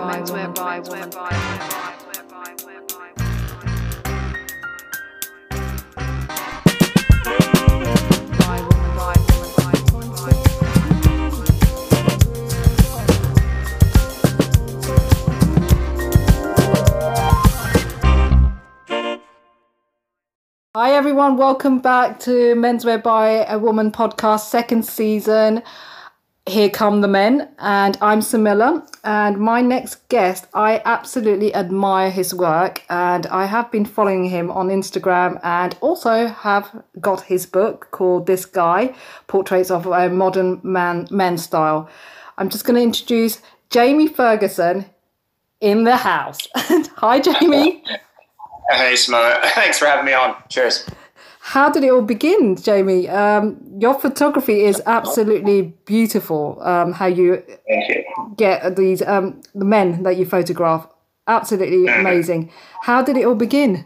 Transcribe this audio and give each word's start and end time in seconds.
menswear 0.00 0.54
by, 0.54 0.80
menswear 0.80 1.14
by. 1.14 1.30
Hi 20.76 20.92
everyone, 20.92 21.36
welcome 21.36 21.80
back 21.80 22.20
to 22.20 22.54
Menswear 22.54 23.02
by 23.02 23.44
a 23.46 23.58
Woman 23.58 23.90
podcast, 23.90 24.48
second 24.48 24.86
season. 24.86 25.62
Here 26.46 26.70
come 26.70 27.00
the 27.00 27.08
men, 27.08 27.48
and 27.58 27.96
I'm 28.00 28.20
Samilla. 28.20 28.86
And 29.04 29.38
my 29.38 29.60
next 29.60 30.08
guest, 30.08 30.46
I 30.54 30.82
absolutely 30.84 31.54
admire 31.54 32.10
his 32.10 32.34
work, 32.34 32.82
and 32.88 33.26
I 33.26 33.44
have 33.46 33.70
been 33.70 33.84
following 33.84 34.24
him 34.24 34.50
on 34.50 34.68
Instagram, 34.68 35.38
and 35.42 35.76
also 35.80 36.26
have 36.26 36.82
got 37.00 37.22
his 37.22 37.46
book 37.46 37.88
called 37.90 38.26
"This 38.26 38.46
Guy: 38.46 38.94
Portraits 39.26 39.70
of 39.70 39.86
a 39.86 40.08
Modern 40.08 40.60
Man 40.62 41.06
Men 41.10 41.38
Style." 41.38 41.88
I'm 42.38 42.48
just 42.48 42.64
going 42.64 42.76
to 42.76 42.82
introduce 42.82 43.42
Jamie 43.68 44.08
Ferguson 44.08 44.86
in 45.60 45.84
the 45.84 45.96
house. 45.96 46.48
Hi, 46.56 47.20
Jamie. 47.20 47.84
Hey, 48.70 48.94
Smo. 48.94 49.40
Thanks 49.54 49.78
for 49.78 49.86
having 49.86 50.06
me 50.06 50.14
on. 50.14 50.34
Cheers. 50.48 50.88
How 51.50 51.68
did 51.68 51.82
it 51.82 51.90
all 51.90 52.02
begin, 52.02 52.54
Jamie? 52.54 53.08
Um, 53.08 53.56
your 53.76 53.98
photography 53.98 54.60
is 54.60 54.80
absolutely 54.86 55.74
beautiful. 55.84 56.62
Um, 56.62 56.92
how 56.92 57.06
you, 57.06 57.42
you, 57.66 58.04
get 58.36 58.76
these 58.76 59.02
um, 59.02 59.42
the 59.52 59.64
men 59.64 60.04
that 60.04 60.16
you 60.16 60.26
photograph, 60.26 60.86
absolutely 61.26 61.88
mm-hmm. 61.88 62.06
amazing. 62.06 62.52
How 62.82 63.02
did 63.02 63.16
it 63.16 63.24
all 63.24 63.34
begin? 63.34 63.84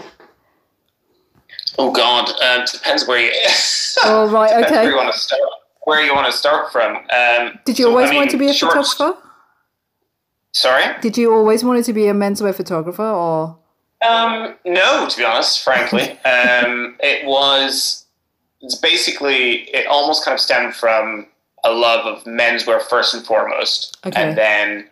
Oh 1.79 1.91
God, 1.91 2.29
um, 2.42 2.67
depends 2.70 3.09
where 3.09 3.19
you. 3.19 3.33
oh 4.05 4.29
right, 4.31 4.62
okay. 4.62 4.83
Where 4.83 4.91
you 4.91 4.97
want 4.97 5.15
to 5.15 5.19
start? 5.19 5.41
Where 5.85 6.05
you 6.05 6.15
want 6.15 6.27
to 6.27 6.37
start 6.37 6.70
from? 6.70 6.97
Um, 6.97 7.59
did 7.65 7.79
you 7.79 7.89
always 7.89 8.11
so, 8.11 8.17
want 8.17 8.31
to 8.33 8.37
be 8.37 8.51
a 8.51 8.53
short... 8.53 8.75
photographer? 8.75 9.19
Sorry. 10.53 10.85
Did 11.01 11.17
you 11.17 11.33
always 11.33 11.65
want 11.65 11.83
to 11.83 11.95
be 11.95 12.09
a 12.09 12.12
menswear 12.12 12.55
photographer, 12.55 13.03
or? 13.03 13.59
Um, 14.07 14.55
no, 14.65 15.09
to 15.09 15.17
be 15.17 15.25
honest, 15.25 15.63
frankly, 15.63 16.11
um, 16.25 16.97
it 17.01 17.27
was. 17.27 18.07
It's 18.61 18.77
basically 18.77 19.69
it 19.75 19.87
almost 19.87 20.25
kind 20.25 20.35
of 20.35 20.41
stemmed 20.41 20.75
from 20.75 21.27
a 21.65 21.73
love 21.73 22.07
of 22.07 22.25
menswear 22.25 22.81
first 22.81 23.15
and 23.15 23.25
foremost, 23.25 23.99
okay. 24.07 24.21
and 24.21 24.39
then 24.39 24.89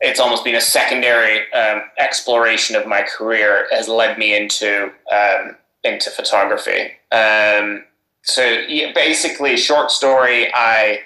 it's 0.00 0.18
almost 0.18 0.44
been 0.44 0.54
a 0.54 0.60
secondary 0.60 1.52
um, 1.52 1.82
exploration 1.98 2.74
of 2.74 2.86
my 2.86 3.02
career 3.02 3.68
has 3.70 3.88
led 3.88 4.18
me 4.18 4.34
into 4.34 4.90
um, 5.12 5.56
into 5.84 6.10
photography. 6.10 6.92
Um, 7.12 7.84
so 8.22 8.42
yeah, 8.42 8.92
basically, 8.92 9.56
short 9.56 9.90
story. 9.90 10.50
I 10.52 11.00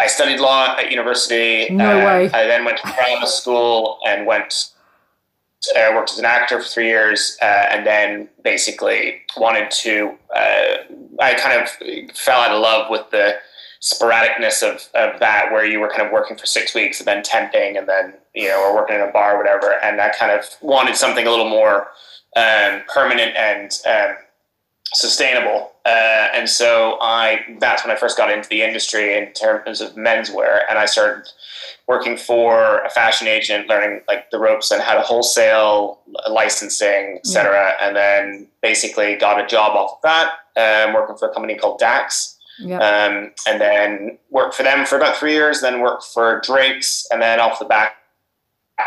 I 0.00 0.06
studied 0.06 0.40
law 0.40 0.76
at 0.78 0.90
university. 0.90 1.68
No 1.70 2.00
uh, 2.00 2.04
way. 2.04 2.30
I 2.32 2.46
then 2.46 2.64
went 2.64 2.78
to 2.78 2.92
drama 2.94 3.26
school 3.26 3.98
and 4.06 4.26
went 4.26 4.70
uh, 5.76 5.92
worked 5.94 6.12
as 6.12 6.18
an 6.18 6.24
actor 6.24 6.60
for 6.60 6.68
three 6.68 6.86
years, 6.86 7.36
uh, 7.42 7.66
and 7.70 7.86
then 7.86 8.28
basically 8.42 9.22
wanted 9.36 9.70
to. 9.70 10.14
Uh, 10.34 10.76
I 11.20 11.34
kind 11.34 11.60
of 11.60 11.68
fell 12.16 12.40
out 12.40 12.52
of 12.52 12.60
love 12.60 12.90
with 12.90 13.10
the 13.10 13.34
sporadicness 13.80 14.62
of, 14.62 14.88
of 14.94 15.20
that, 15.20 15.50
where 15.52 15.64
you 15.64 15.80
were 15.80 15.88
kind 15.88 16.02
of 16.02 16.12
working 16.12 16.36
for 16.36 16.46
six 16.46 16.74
weeks 16.74 17.00
and 17.00 17.06
then 17.06 17.22
temping, 17.22 17.78
and 17.78 17.88
then 17.88 18.14
you 18.34 18.48
know, 18.48 18.62
or 18.62 18.74
working 18.74 18.96
in 18.96 19.02
a 19.02 19.10
bar, 19.10 19.34
or 19.34 19.38
whatever. 19.38 19.78
And 19.82 20.00
I 20.00 20.10
kind 20.10 20.32
of 20.32 20.44
wanted 20.60 20.96
something 20.96 21.26
a 21.26 21.30
little 21.30 21.48
more 21.48 21.88
um, 22.36 22.82
permanent 22.92 23.36
and 23.36 23.72
um, 23.86 24.16
sustainable. 24.94 25.72
Uh, 25.84 26.28
and 26.34 26.48
so 26.48 26.98
I 27.00 27.40
that's 27.60 27.84
when 27.84 27.94
I 27.94 27.98
first 27.98 28.16
got 28.16 28.30
into 28.30 28.48
the 28.48 28.62
industry 28.62 29.16
in 29.16 29.32
terms 29.32 29.80
of 29.80 29.94
menswear, 29.94 30.60
and 30.68 30.78
I 30.78 30.86
started 30.86 31.30
working 31.86 32.16
for 32.16 32.80
a 32.82 32.90
fashion 32.90 33.26
agent, 33.26 33.68
learning 33.68 34.02
like 34.06 34.30
the 34.30 34.38
ropes 34.38 34.70
and 34.70 34.82
how 34.82 34.94
to 34.94 35.00
wholesale, 35.00 36.00
licensing, 36.28 37.16
etc. 37.16 37.54
Yeah. 37.54 37.86
And 37.86 37.96
then 37.96 38.46
basically 38.62 39.16
got 39.16 39.42
a 39.42 39.46
job 39.46 39.74
off 39.74 39.92
of 39.92 40.02
that, 40.02 40.32
um, 40.56 40.94
working 40.94 41.16
for 41.16 41.30
a 41.30 41.34
company 41.34 41.56
called 41.56 41.80
Daks. 41.80 42.36
Yeah. 42.60 42.78
Um, 42.78 43.30
and 43.46 43.60
then 43.60 44.18
worked 44.30 44.54
for 44.54 44.64
them 44.64 44.84
for 44.84 44.96
about 44.96 45.16
three 45.16 45.32
years, 45.32 45.60
then 45.60 45.80
worked 45.80 46.04
for 46.04 46.40
Drake's, 46.40 47.06
and 47.10 47.22
then 47.22 47.38
off 47.38 47.60
the 47.60 47.64
back 47.64 47.97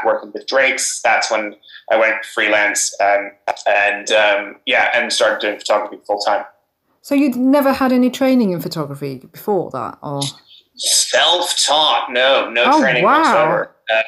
working 0.06 0.32
with 0.34 0.48
Drake's. 0.48 1.02
That's 1.02 1.32
when 1.32 1.56
I 1.92 1.98
went 1.98 2.24
freelance 2.26 2.96
um, 3.02 3.32
and 3.68 4.12
um, 4.12 4.56
yeah, 4.66 4.90
and 4.94 5.12
started 5.12 5.42
doing 5.42 5.60
photography 5.60 5.98
full 6.06 6.20
time. 6.20 6.46
So 7.02 7.16
you'd 7.16 7.36
never 7.36 7.74
had 7.74 7.92
any 7.92 8.10
training 8.10 8.52
in 8.52 8.62
photography 8.62 9.18
before 9.32 9.72
that, 9.72 9.98
or 10.04 10.22
self-taught? 10.76 12.12
No, 12.12 12.50
no 12.50 12.64
oh, 12.66 12.82
training 12.82 13.04
wow. 13.04 13.20
whatsoever. 13.20 13.76
Uh, 13.94 14.02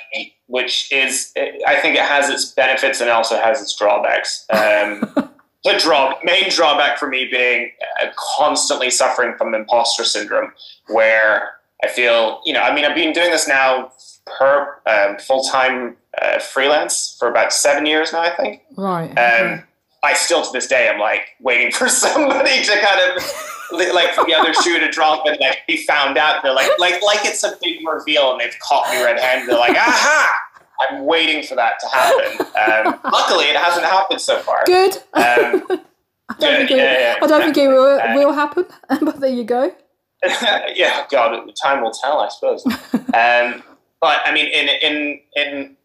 which 0.47 0.91
is, 0.91 1.33
I 1.67 1.79
think 1.81 1.95
it 1.95 2.03
has 2.03 2.29
its 2.29 2.51
benefits 2.51 3.01
and 3.01 3.09
also 3.09 3.37
has 3.37 3.61
its 3.61 3.75
drawbacks. 3.75 4.45
Um, 4.49 5.01
the 5.63 5.79
draw 5.79 6.13
main 6.23 6.49
drawback 6.49 6.97
for 6.97 7.07
me 7.07 7.27
being 7.29 7.71
uh, 8.01 8.07
constantly 8.37 8.89
suffering 8.89 9.35
from 9.37 9.53
imposter 9.55 10.03
syndrome, 10.03 10.51
where 10.87 11.55
I 11.83 11.87
feel, 11.87 12.41
you 12.45 12.53
know, 12.53 12.61
I 12.61 12.73
mean, 12.73 12.85
I've 12.85 12.95
been 12.95 13.13
doing 13.13 13.31
this 13.31 13.47
now 13.47 13.91
per 14.25 14.79
um, 14.85 15.17
full 15.17 15.43
time 15.43 15.97
uh, 16.21 16.39
freelance 16.39 17.15
for 17.19 17.27
about 17.27 17.53
seven 17.53 17.85
years 17.85 18.13
now, 18.13 18.21
I 18.21 18.35
think. 18.35 18.61
Right. 18.77 19.09
Um, 19.09 19.63
I 20.03 20.13
still 20.13 20.43
to 20.43 20.49
this 20.51 20.67
day 20.67 20.89
I'm 20.89 20.99
like 20.99 21.27
waiting 21.39 21.71
for 21.71 21.87
somebody 21.89 22.63
to 22.63 22.79
kind 22.79 23.17
of 23.17 23.23
like 23.71 24.13
for 24.13 24.25
the 24.25 24.33
other 24.33 24.53
shoe 24.53 24.79
to 24.79 24.89
drop 24.91 25.25
and 25.25 25.37
like 25.39 25.65
be 25.67 25.77
found 25.77 26.17
out. 26.17 26.43
They're 26.43 26.53
like 26.53 26.71
like 26.77 27.01
like 27.01 27.25
it's 27.25 27.43
a 27.43 27.57
big 27.61 27.79
reveal 27.87 28.31
and 28.31 28.41
they've 28.41 28.57
caught 28.59 28.89
me 28.91 29.03
red 29.03 29.19
handed. 29.19 29.49
They're 29.49 29.59
like, 29.59 29.75
aha! 29.75 30.39
I'm 30.81 31.05
waiting 31.05 31.43
for 31.43 31.55
that 31.55 31.79
to 31.79 31.87
happen. 31.87 32.93
Um, 32.93 33.11
luckily, 33.11 33.45
it 33.45 33.55
hasn't 33.55 33.85
happened 33.85 34.21
so 34.21 34.39
far. 34.39 34.63
Good. 34.65 34.97
Um, 35.13 35.63
I 36.29 36.35
don't, 36.39 36.57
think, 36.57 36.71
it, 36.71 36.77
yeah, 36.77 36.99
yeah, 36.99 37.15
I 37.21 37.27
don't 37.27 37.41
think 37.43 37.57
it 37.57 37.67
will, 37.67 37.99
uh, 37.99 38.15
will 38.15 38.31
happen, 38.31 38.65
but 39.01 39.19
there 39.19 39.29
you 39.29 39.43
go. 39.43 39.75
yeah, 40.75 41.05
God, 41.11 41.51
time 41.61 41.83
will 41.83 41.91
tell, 41.91 42.19
I 42.19 42.29
suppose. 42.29 42.65
Um, 43.13 43.61
but 44.01 44.21
I 44.25 44.33
mean, 44.33 44.47
in 44.47 44.67
in 44.81 45.19
in 45.35 45.75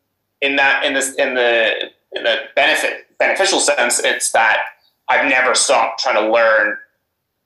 in 0.41 0.57
that 0.57 0.83
in 0.83 0.95
this 0.95 1.15
in 1.17 1.35
the 1.35 1.91
in 2.13 2.25
the 2.25 2.37
benefit 2.57 3.07
beneficial 3.19 3.61
sense, 3.61 4.01
it's 4.01 4.33
that 4.33 4.61
I've 5.09 5.29
never 5.29 5.55
stopped 5.55 6.01
trying 6.01 6.15
to 6.15 6.33
learn 6.33 6.79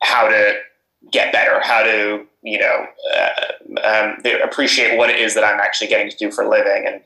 how 0.02 0.28
to 0.28 0.54
get 1.10 1.32
better, 1.32 1.60
how 1.62 1.82
to 1.82 2.24
you 2.42 2.58
know 2.58 2.86
uh, 3.16 3.84
um, 3.84 4.22
appreciate 4.44 4.96
what 4.96 5.10
it 5.10 5.18
is 5.18 5.34
that 5.34 5.42
I'm 5.42 5.58
actually 5.58 5.88
getting 5.88 6.10
to 6.10 6.16
do 6.16 6.30
for 6.30 6.44
a 6.44 6.48
living. 6.48 6.86
And 6.86 6.96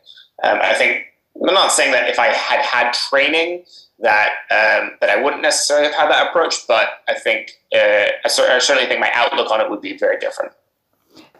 um, 0.44 0.60
I 0.62 0.74
think 0.74 1.06
I'm 1.36 1.54
not 1.54 1.72
saying 1.72 1.92
that 1.92 2.10
if 2.10 2.18
I 2.18 2.26
had 2.26 2.60
had 2.60 2.92
training 2.92 3.64
that 4.00 4.30
um, 4.50 4.92
that 5.00 5.10
I 5.10 5.22
wouldn't 5.22 5.42
necessarily 5.42 5.86
have 5.86 5.94
had 5.94 6.10
that 6.10 6.28
approach, 6.28 6.66
but 6.68 6.88
I 7.08 7.14
think 7.14 7.52
uh, 7.74 8.08
I 8.24 8.28
certainly 8.28 8.86
think 8.86 9.00
my 9.00 9.10
outlook 9.12 9.50
on 9.50 9.60
it 9.60 9.70
would 9.70 9.80
be 9.80 9.96
very 9.96 10.18
different. 10.18 10.52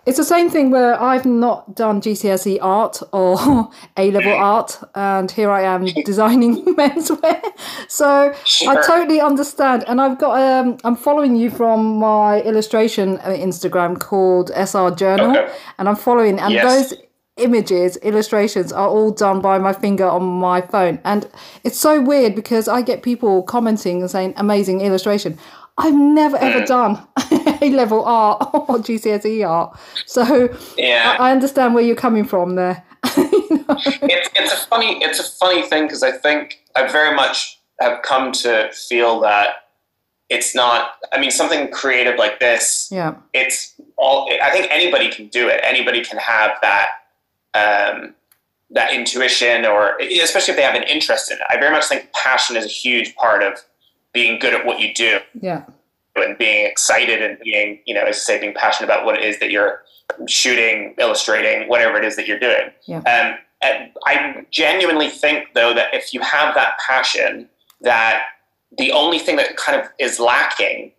It's 0.06 0.18
the 0.18 0.24
same 0.24 0.48
thing 0.48 0.70
where 0.70 1.00
I've 1.02 1.26
not 1.26 1.74
done 1.74 2.00
GCSE 2.00 2.58
art 2.62 3.02
or 3.12 3.68
A 3.96 4.10
level 4.12 4.32
art, 4.32 4.78
and 4.94 5.28
here 5.28 5.50
I 5.50 5.62
am 5.62 5.84
designing 6.04 6.64
menswear. 6.76 7.42
So 7.88 8.32
sure. 8.44 8.70
I 8.70 8.86
totally 8.86 9.20
understand. 9.20 9.84
And 9.88 10.00
I've 10.00 10.16
got 10.18 10.40
um, 10.40 10.78
I'm 10.84 10.94
following 10.94 11.34
you 11.34 11.50
from 11.50 11.96
my 11.96 12.40
illustration 12.42 13.18
uh, 13.18 13.30
Instagram 13.30 13.98
called 13.98 14.52
SR 14.54 14.92
Journal, 14.92 15.36
okay. 15.36 15.52
and 15.78 15.88
I'm 15.88 15.96
following, 15.96 16.38
and 16.38 16.54
yes. 16.54 16.90
those 16.90 17.00
images, 17.36 17.96
illustrations 17.98 18.72
are 18.72 18.88
all 18.88 19.10
done 19.10 19.40
by 19.40 19.58
my 19.58 19.72
finger 19.72 20.06
on 20.06 20.22
my 20.22 20.60
phone. 20.60 21.00
And 21.04 21.28
it's 21.64 21.78
so 21.78 22.00
weird 22.00 22.34
because 22.34 22.68
I 22.68 22.82
get 22.82 23.02
people 23.02 23.42
commenting 23.42 24.00
and 24.00 24.10
saying, 24.10 24.34
amazing 24.36 24.80
illustration. 24.80 25.38
I've 25.78 25.94
never 25.94 26.36
ever 26.38 26.60
mm. 26.60 26.66
done 26.66 27.06
A 27.62 27.70
level 27.70 28.04
art 28.04 28.50
or 28.54 28.78
GCSE 28.78 29.46
art, 29.46 29.78
so 30.06 30.54
yeah. 30.78 31.16
I, 31.18 31.28
I 31.28 31.32
understand 31.32 31.74
where 31.74 31.84
you're 31.84 31.96
coming 31.96 32.24
from 32.24 32.54
there. 32.54 32.84
you 33.16 33.48
know? 33.50 33.64
it's, 33.68 34.30
it's 34.34 34.52
a 34.52 34.66
funny 34.68 35.02
it's 35.02 35.20
a 35.20 35.24
funny 35.24 35.62
thing 35.62 35.84
because 35.84 36.02
I 36.02 36.12
think 36.12 36.62
I 36.76 36.90
very 36.90 37.14
much 37.14 37.60
have 37.80 38.02
come 38.02 38.32
to 38.32 38.70
feel 38.72 39.20
that 39.20 39.66
it's 40.28 40.54
not. 40.54 40.92
I 41.12 41.20
mean, 41.20 41.30
something 41.30 41.70
creative 41.70 42.18
like 42.18 42.40
this. 42.40 42.88
Yeah, 42.90 43.16
it's 43.32 43.74
all. 43.96 44.28
I 44.42 44.50
think 44.50 44.68
anybody 44.70 45.10
can 45.10 45.28
do 45.28 45.48
it. 45.48 45.60
Anybody 45.62 46.04
can 46.04 46.18
have 46.18 46.52
that. 46.62 46.88
Um, 47.56 48.14
that 48.70 48.92
intuition, 48.92 49.64
or 49.64 49.96
especially 49.98 50.52
if 50.52 50.56
they 50.56 50.62
have 50.62 50.74
an 50.74 50.82
interest 50.82 51.30
in 51.30 51.36
it. 51.36 51.44
I 51.48 51.56
very 51.56 51.70
much 51.70 51.86
think 51.86 52.12
passion 52.12 52.56
is 52.56 52.64
a 52.64 52.68
huge 52.68 53.14
part 53.14 53.42
of 53.42 53.60
being 54.12 54.40
good 54.40 54.54
at 54.54 54.66
what 54.66 54.80
you 54.80 54.92
do. 54.92 55.20
Yeah. 55.40 55.64
And 56.16 56.36
being 56.36 56.66
excited 56.66 57.22
and 57.22 57.38
being, 57.38 57.80
you 57.86 57.94
know, 57.94 58.02
as 58.02 58.16
I 58.16 58.18
say, 58.18 58.40
being 58.40 58.54
passionate 58.54 58.88
about 58.90 59.04
what 59.04 59.16
it 59.18 59.24
is 59.24 59.38
that 59.38 59.50
you're 59.50 59.82
shooting, 60.26 60.94
illustrating, 60.98 61.68
whatever 61.68 61.96
it 61.96 62.04
is 62.04 62.16
that 62.16 62.26
you're 62.26 62.40
doing. 62.40 62.70
Yeah. 62.86 62.98
Um, 62.98 63.38
I 64.04 64.46
genuinely 64.50 65.10
think 65.10 65.54
though 65.54 65.72
that 65.74 65.94
if 65.94 66.12
you 66.12 66.20
have 66.20 66.54
that 66.54 66.78
passion, 66.86 67.48
that 67.82 68.22
the 68.76 68.92
only 68.92 69.18
thing 69.18 69.36
that 69.36 69.56
kind 69.56 69.80
of 69.80 69.88
is 69.98 70.18
lacking 70.18 70.92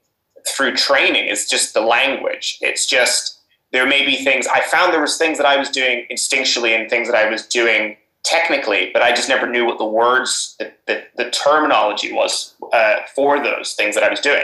through 0.47 0.75
training 0.75 1.27
is 1.27 1.49
just 1.49 1.73
the 1.73 1.81
language. 1.81 2.57
It's 2.61 2.85
just 2.85 3.36
there 3.71 3.85
may 3.85 4.05
be 4.05 4.23
things 4.23 4.47
I 4.47 4.61
found 4.61 4.93
there 4.93 5.01
was 5.01 5.17
things 5.17 5.37
that 5.37 5.47
I 5.47 5.57
was 5.57 5.69
doing 5.69 6.05
instinctually 6.11 6.79
and 6.79 6.89
things 6.89 7.09
that 7.09 7.17
I 7.17 7.29
was 7.29 7.45
doing 7.45 7.97
technically, 8.23 8.89
but 8.93 9.01
I 9.01 9.13
just 9.13 9.29
never 9.29 9.47
knew 9.47 9.65
what 9.65 9.77
the 9.77 9.85
words, 9.85 10.55
the, 10.59 10.73
the, 10.85 11.03
the 11.15 11.31
terminology 11.31 12.11
was 12.11 12.55
uh, 12.73 12.97
for 13.15 13.41
those 13.41 13.73
things 13.73 13.95
that 13.95 14.03
I 14.03 14.09
was 14.09 14.19
doing. 14.19 14.43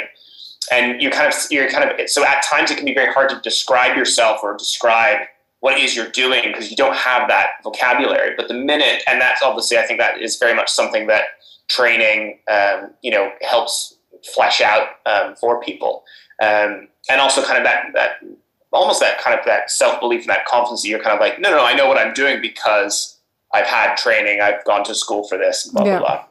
And 0.72 1.02
you 1.02 1.10
kind 1.10 1.28
of, 1.28 1.34
you're 1.52 1.70
kind 1.70 1.90
of, 1.90 2.10
so 2.10 2.25
at 2.25 2.44
times 2.44 2.72
it 2.72 2.78
can 2.78 2.86
be 2.86 2.94
very 2.94 3.12
hard 3.12 3.30
to 3.30 3.40
describe 3.42 3.98
yourself 3.98 4.40
or 4.42 4.56
describe 4.58 5.20
what 5.60 5.78
it 5.78 5.84
is 5.84 5.96
you're 5.96 6.10
doing 6.10 6.44
because 6.48 6.70
you 6.70 6.78
don't 6.78 6.96
have 6.96 7.28
that 7.30 7.52
vocabulary. 7.64 8.34
But 8.36 8.48
the 8.48 8.54
minute, 8.54 9.04
and 9.08 9.20
that's 9.20 9.42
obviously, 9.42 9.78
I 9.78 9.84
think 9.84 10.00
that 10.00 10.22
is 10.22 10.38
very 10.38 10.56
much 10.56 10.70
something 10.70 11.08
that 11.08 11.24
training, 11.68 12.40
um, 12.52 12.92
you 13.02 13.12
know, 13.12 13.31
helps 13.42 13.96
flesh 14.34 14.62
out 14.62 14.88
um, 15.06 15.36
for 15.36 15.62
people. 15.62 16.04
Um, 16.42 16.88
and 17.10 17.20
also 17.20 17.44
kind 17.44 17.58
of 17.58 17.64
that, 17.66 17.86
that, 17.94 18.12
almost 18.74 19.00
that 19.00 19.22
kind 19.22 19.38
of 19.38 19.46
that 19.46 19.70
self-belief 19.70 20.22
and 20.22 20.30
that 20.30 20.46
confidence 20.46 20.81
that 20.81 20.90
you're 20.90 21.02
kind 21.02 21.14
of 21.14 21.20
like, 21.20 21.40
no, 21.40 21.52
no, 21.52 21.58
no, 21.58 21.66
I 21.66 21.74
know 21.74 21.88
what 21.88 21.98
I'm 21.98 22.14
doing 22.14 22.42
because 22.42 23.18
I've 23.54 23.68
had 23.68 23.96
training, 23.96 24.42
I've 24.42 24.64
gone 24.66 24.84
to 24.86 24.96
school 24.96 25.28
for 25.28 25.38
this, 25.38 25.66
and 25.66 25.74
blah, 25.74 25.86
yeah. 25.86 26.00
blah, 26.00 26.25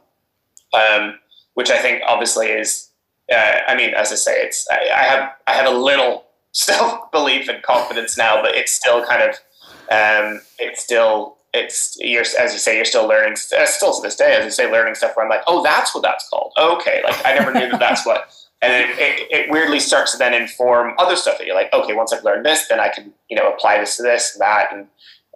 blah. 0.72 0.80
Um, 0.80 1.18
which 1.54 1.70
I 1.70 1.78
think 1.78 2.02
obviously 2.06 2.48
is, 2.48 2.88
uh, 3.32 3.58
I 3.68 3.76
mean, 3.76 3.94
as 3.94 4.10
I 4.10 4.16
say, 4.16 4.42
it's, 4.42 4.66
I, 4.70 4.76
I 4.92 5.02
have, 5.04 5.30
I 5.46 5.52
have 5.52 5.66
a 5.66 5.76
little 5.76 6.24
self-belief 6.52 7.48
and 7.48 7.62
confidence 7.62 8.18
now, 8.18 8.42
but 8.42 8.54
it's 8.54 8.72
still 8.72 9.04
kind 9.04 9.22
of, 9.22 9.36
um, 9.90 10.40
it's 10.58 10.82
still, 10.82 11.36
it's 11.54 11.98
you're 12.00 12.22
as 12.22 12.52
you 12.52 12.58
say 12.58 12.76
you're 12.76 12.84
still 12.84 13.06
learning 13.06 13.34
uh, 13.58 13.66
still 13.66 13.94
to 13.94 14.00
this 14.00 14.16
day 14.16 14.34
as 14.34 14.42
you 14.42 14.50
say 14.50 14.72
learning 14.72 14.94
stuff 14.94 15.14
where 15.14 15.26
i'm 15.26 15.30
like 15.30 15.42
oh 15.46 15.62
that's 15.62 15.94
what 15.94 16.02
that's 16.02 16.26
called 16.30 16.50
okay 16.58 17.02
like 17.04 17.26
i 17.26 17.34
never 17.34 17.52
knew 17.52 17.70
that 17.70 17.78
that's 17.78 18.06
what 18.06 18.34
and 18.62 18.72
it, 18.72 18.98
it, 18.98 19.30
it, 19.30 19.50
weirdly 19.50 19.80
starts 19.80 20.12
to 20.12 20.18
then 20.18 20.32
inform 20.32 20.94
other 20.98 21.16
stuff 21.16 21.36
that 21.38 21.46
you're 21.46 21.56
like 21.56 21.72
okay 21.72 21.94
once 21.94 22.12
i've 22.12 22.24
learned 22.24 22.46
this 22.46 22.68
then 22.68 22.80
i 22.80 22.88
can 22.88 23.12
you 23.28 23.36
know 23.36 23.50
apply 23.52 23.78
this 23.78 23.96
to 23.96 24.02
this 24.02 24.34
and 24.34 24.40
that 24.40 24.72
and 24.72 24.82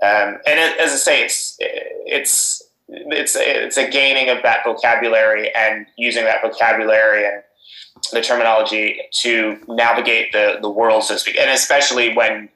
um, 0.02 0.40
and 0.46 0.60
it, 0.60 0.78
as 0.78 0.92
i 0.92 0.96
say 0.96 1.24
it's 1.24 1.56
it's 1.58 2.62
it's 2.88 3.36
it's 3.36 3.76
a 3.76 3.88
gaining 3.88 4.28
of 4.28 4.42
that 4.42 4.64
vocabulary 4.64 5.54
and 5.54 5.86
using 5.96 6.24
that 6.24 6.40
vocabulary 6.42 7.26
and 7.26 7.42
the 8.12 8.20
terminology 8.20 9.00
to 9.10 9.58
navigate 9.68 10.32
the 10.32 10.58
the 10.60 10.70
world 10.70 11.02
so 11.02 11.14
to 11.14 11.20
speak 11.20 11.38
and 11.38 11.50
especially 11.50 12.14
when 12.14 12.48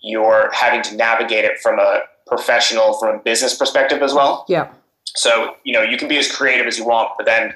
you're 0.00 0.50
having 0.52 0.82
to 0.82 0.94
navigate 0.96 1.44
it 1.44 1.58
from 1.58 1.78
a 1.78 2.02
professional 2.26 2.94
from 2.94 3.16
a 3.16 3.18
business 3.18 3.56
perspective 3.56 4.02
as 4.02 4.12
well. 4.12 4.44
Yeah. 4.48 4.68
So, 5.14 5.56
you 5.64 5.72
know, 5.72 5.82
you 5.82 5.96
can 5.96 6.08
be 6.08 6.18
as 6.18 6.30
creative 6.30 6.66
as 6.66 6.78
you 6.78 6.84
want, 6.84 7.12
but 7.16 7.24
then, 7.26 7.54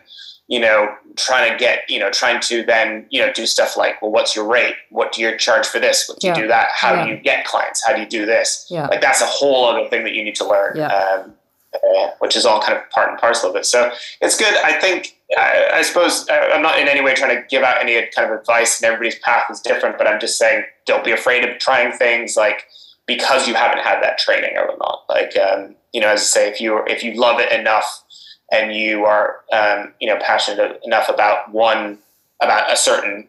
you 0.51 0.59
know, 0.59 0.93
trying 1.15 1.51
to 1.51 1.57
get, 1.57 1.89
you 1.89 2.01
know, 2.01 2.11
trying 2.11 2.41
to 2.41 2.65
then, 2.65 3.07
you 3.09 3.25
know, 3.25 3.33
do 3.33 3.47
stuff 3.47 3.77
like, 3.77 4.03
well, 4.03 4.11
what's 4.11 4.35
your 4.35 4.45
rate? 4.45 4.75
What 4.91 5.13
do 5.13 5.23
you 5.23 5.39
charge 5.39 5.65
for 5.65 5.79
this? 5.79 6.09
What 6.09 6.19
do 6.19 6.27
you 6.27 6.35
do 6.35 6.49
that? 6.49 6.71
How 6.75 6.93
yeah. 6.93 7.05
do 7.05 7.11
you 7.13 7.19
get 7.19 7.45
clients? 7.45 7.87
How 7.87 7.95
do 7.95 8.01
you 8.01 8.09
do 8.09 8.27
this? 8.27 8.67
Yeah. 8.69 8.89
Like 8.89 9.01
that's 9.01 9.23
a 9.23 9.27
whole 9.27 9.67
other 9.67 9.89
thing 9.89 10.03
that 10.03 10.13
you 10.13 10.25
need 10.25 10.35
to 10.35 10.45
learn. 10.45 10.77
Yeah. 10.77 10.89
Um, 10.89 11.35
uh, 11.73 12.11
which 12.19 12.35
is 12.35 12.45
all 12.45 12.61
kind 12.61 12.77
of 12.77 12.91
part 12.91 13.11
and 13.11 13.17
parcel 13.17 13.49
of 13.49 13.55
it. 13.55 13.65
So 13.65 13.93
it's 14.21 14.37
good. 14.37 14.53
I 14.65 14.73
think, 14.81 15.17
I, 15.39 15.69
I 15.75 15.83
suppose 15.83 16.29
uh, 16.29 16.51
I'm 16.53 16.63
not 16.63 16.81
in 16.81 16.89
any 16.89 17.01
way 17.01 17.15
trying 17.15 17.37
to 17.37 17.47
give 17.49 17.63
out 17.63 17.81
any 17.81 17.95
kind 18.09 18.29
of 18.29 18.41
advice 18.41 18.83
and 18.83 18.93
everybody's 18.93 19.21
path 19.21 19.45
is 19.53 19.61
different, 19.61 19.99
but 19.99 20.09
I'm 20.09 20.19
just 20.19 20.37
saying, 20.37 20.65
don't 20.85 21.05
be 21.05 21.13
afraid 21.13 21.49
of 21.49 21.59
trying 21.59 21.93
things 21.93 22.37
like, 22.37 22.67
because 23.07 23.47
you 23.47 23.55
haven't 23.55 23.85
had 23.85 24.03
that 24.03 24.19
training 24.19 24.57
or 24.57 24.67
whatnot. 24.67 25.05
Like, 25.09 25.37
um, 25.37 25.77
you 25.93 26.01
know, 26.01 26.09
as 26.09 26.23
I 26.23 26.25
say, 26.25 26.49
if 26.49 26.61
you 26.61 26.83
if 26.87 27.03
you 27.03 27.15
love 27.15 27.41
it 27.41 27.51
enough 27.53 28.05
and 28.53 28.75
you 28.75 29.05
are, 29.05 29.41
um, 29.53 29.93
you 30.01 30.09
know, 30.09 30.19
passionate 30.21 30.81
enough 30.85 31.09
about 31.09 31.53
one 31.53 31.99
about 32.41 32.73
a 32.73 32.77
certain 32.77 33.29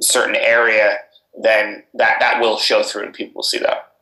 certain 0.00 0.36
area, 0.36 0.98
then 1.42 1.82
that 1.94 2.18
that 2.20 2.40
will 2.40 2.58
show 2.58 2.82
through, 2.82 3.04
and 3.04 3.14
people 3.14 3.36
will 3.36 3.42
see 3.42 3.58
that. 3.58 3.92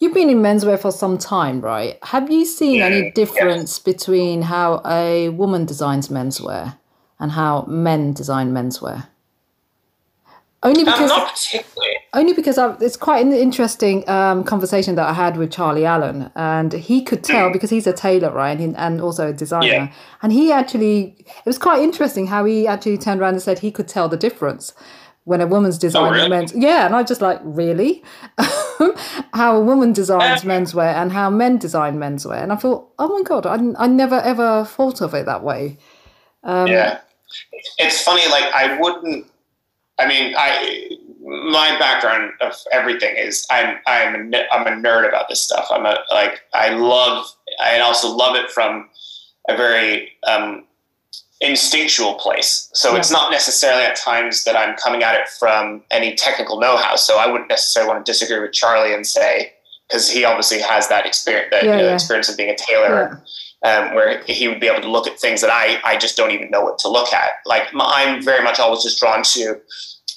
You've 0.00 0.14
been 0.14 0.28
in 0.28 0.42
menswear 0.42 0.78
for 0.78 0.90
some 0.90 1.18
time, 1.18 1.60
right? 1.60 1.98
Have 2.02 2.30
you 2.30 2.44
seen 2.44 2.80
mm, 2.80 2.84
any 2.84 3.10
difference 3.12 3.78
between 3.78 4.42
how 4.42 4.82
a 4.84 5.28
woman 5.30 5.64
designs 5.64 6.08
menswear 6.08 6.76
and 7.20 7.32
how 7.32 7.64
men 7.68 8.12
design 8.12 8.52
menswear? 8.52 9.06
Only 10.64 10.80
um, 10.80 10.86
because 10.86 11.10
um, 11.10 11.18
not 11.18 11.34
particularly. 11.34 11.96
Only 12.14 12.32
because 12.32 12.56
I, 12.56 12.74
it's 12.80 12.96
quite 12.96 13.24
an 13.24 13.32
interesting 13.32 14.08
um, 14.08 14.44
conversation 14.44 14.94
that 14.94 15.06
I 15.06 15.12
had 15.12 15.36
with 15.36 15.52
Charlie 15.52 15.84
Allen, 15.84 16.30
and 16.34 16.72
he 16.72 17.02
could 17.02 17.22
tell 17.22 17.52
because 17.52 17.68
he's 17.68 17.86
a 17.86 17.92
tailor, 17.92 18.32
right, 18.32 18.58
and, 18.58 18.74
and 18.76 19.00
also 19.00 19.28
a 19.28 19.32
designer, 19.32 19.66
yeah. 19.66 19.92
and 20.22 20.32
he 20.32 20.50
actually 20.50 21.16
it 21.18 21.46
was 21.46 21.58
quite 21.58 21.82
interesting 21.82 22.26
how 22.28 22.46
he 22.46 22.66
actually 22.66 22.96
turned 22.96 23.20
around 23.20 23.34
and 23.34 23.42
said 23.42 23.58
he 23.58 23.70
could 23.70 23.88
tell 23.88 24.08
the 24.08 24.16
difference 24.16 24.72
when 25.24 25.40
a 25.40 25.46
woman's 25.46 25.78
designing 25.78 26.08
oh, 26.08 26.12
really? 26.12 26.28
men's 26.28 26.54
yeah 26.54 26.84
and 26.84 26.94
i 26.94 27.02
just 27.02 27.22
like 27.22 27.40
really 27.42 28.02
how 29.32 29.56
a 29.56 29.60
woman 29.60 29.90
designs 29.90 30.42
menswear 30.44 30.94
and 30.94 31.12
how 31.12 31.30
men 31.30 31.56
design 31.56 31.96
menswear 31.96 32.42
and 32.42 32.52
i 32.52 32.56
thought 32.56 32.90
oh 32.98 33.08
my 33.08 33.22
god 33.22 33.46
i, 33.46 33.54
I 33.82 33.86
never 33.86 34.16
ever 34.16 34.66
thought 34.66 35.00
of 35.00 35.14
it 35.14 35.24
that 35.24 35.42
way 35.42 35.78
um, 36.42 36.66
yeah 36.66 37.00
it's 37.78 38.02
funny 38.02 38.28
like 38.28 38.44
i 38.52 38.78
wouldn't 38.78 39.26
I 39.98 40.08
mean, 40.08 40.34
I 40.36 40.90
my 41.24 41.78
background 41.78 42.32
of 42.40 42.54
everything 42.72 43.16
is 43.16 43.46
I'm 43.50 43.78
I'm 43.86 44.34
a, 44.34 44.44
I'm 44.52 44.66
a 44.66 44.70
nerd 44.70 45.08
about 45.08 45.28
this 45.28 45.40
stuff. 45.40 45.66
I'm 45.70 45.86
a 45.86 45.98
like 46.10 46.42
I 46.52 46.70
love 46.70 47.26
I 47.62 47.80
also 47.80 48.14
love 48.14 48.36
it 48.36 48.50
from 48.50 48.88
a 49.48 49.56
very 49.56 50.12
um, 50.26 50.64
instinctual 51.40 52.14
place. 52.14 52.70
So 52.72 52.92
yeah. 52.92 52.98
it's 52.98 53.10
not 53.10 53.30
necessarily 53.30 53.84
at 53.84 53.96
times 53.96 54.44
that 54.44 54.56
I'm 54.56 54.76
coming 54.76 55.02
at 55.02 55.14
it 55.14 55.28
from 55.28 55.82
any 55.90 56.14
technical 56.14 56.58
know-how. 56.58 56.96
So 56.96 57.18
I 57.18 57.26
wouldn't 57.26 57.50
necessarily 57.50 57.92
want 57.92 58.04
to 58.04 58.10
disagree 58.10 58.40
with 58.40 58.52
Charlie 58.52 58.94
and 58.94 59.06
say 59.06 59.52
because 59.88 60.10
he 60.10 60.24
obviously 60.24 60.60
has 60.60 60.88
that 60.88 61.06
experience 61.06 61.48
that 61.50 61.64
yeah, 61.64 61.80
yeah. 61.80 61.94
experience 61.94 62.28
of 62.28 62.36
being 62.36 62.50
a 62.50 62.56
tailor. 62.56 63.22
Um, 63.64 63.94
where 63.94 64.22
he 64.24 64.46
would 64.46 64.60
be 64.60 64.66
able 64.66 64.82
to 64.82 64.90
look 64.90 65.06
at 65.06 65.18
things 65.18 65.40
that 65.40 65.48
I, 65.50 65.80
I 65.84 65.96
just 65.96 66.18
don't 66.18 66.32
even 66.32 66.50
know 66.50 66.60
what 66.60 66.78
to 66.80 66.88
look 66.88 67.14
at. 67.14 67.30
Like 67.46 67.62
I'm 67.74 68.22
very 68.22 68.44
much 68.44 68.58
always 68.58 68.82
just 68.82 69.00
drawn 69.00 69.22
to, 69.22 69.58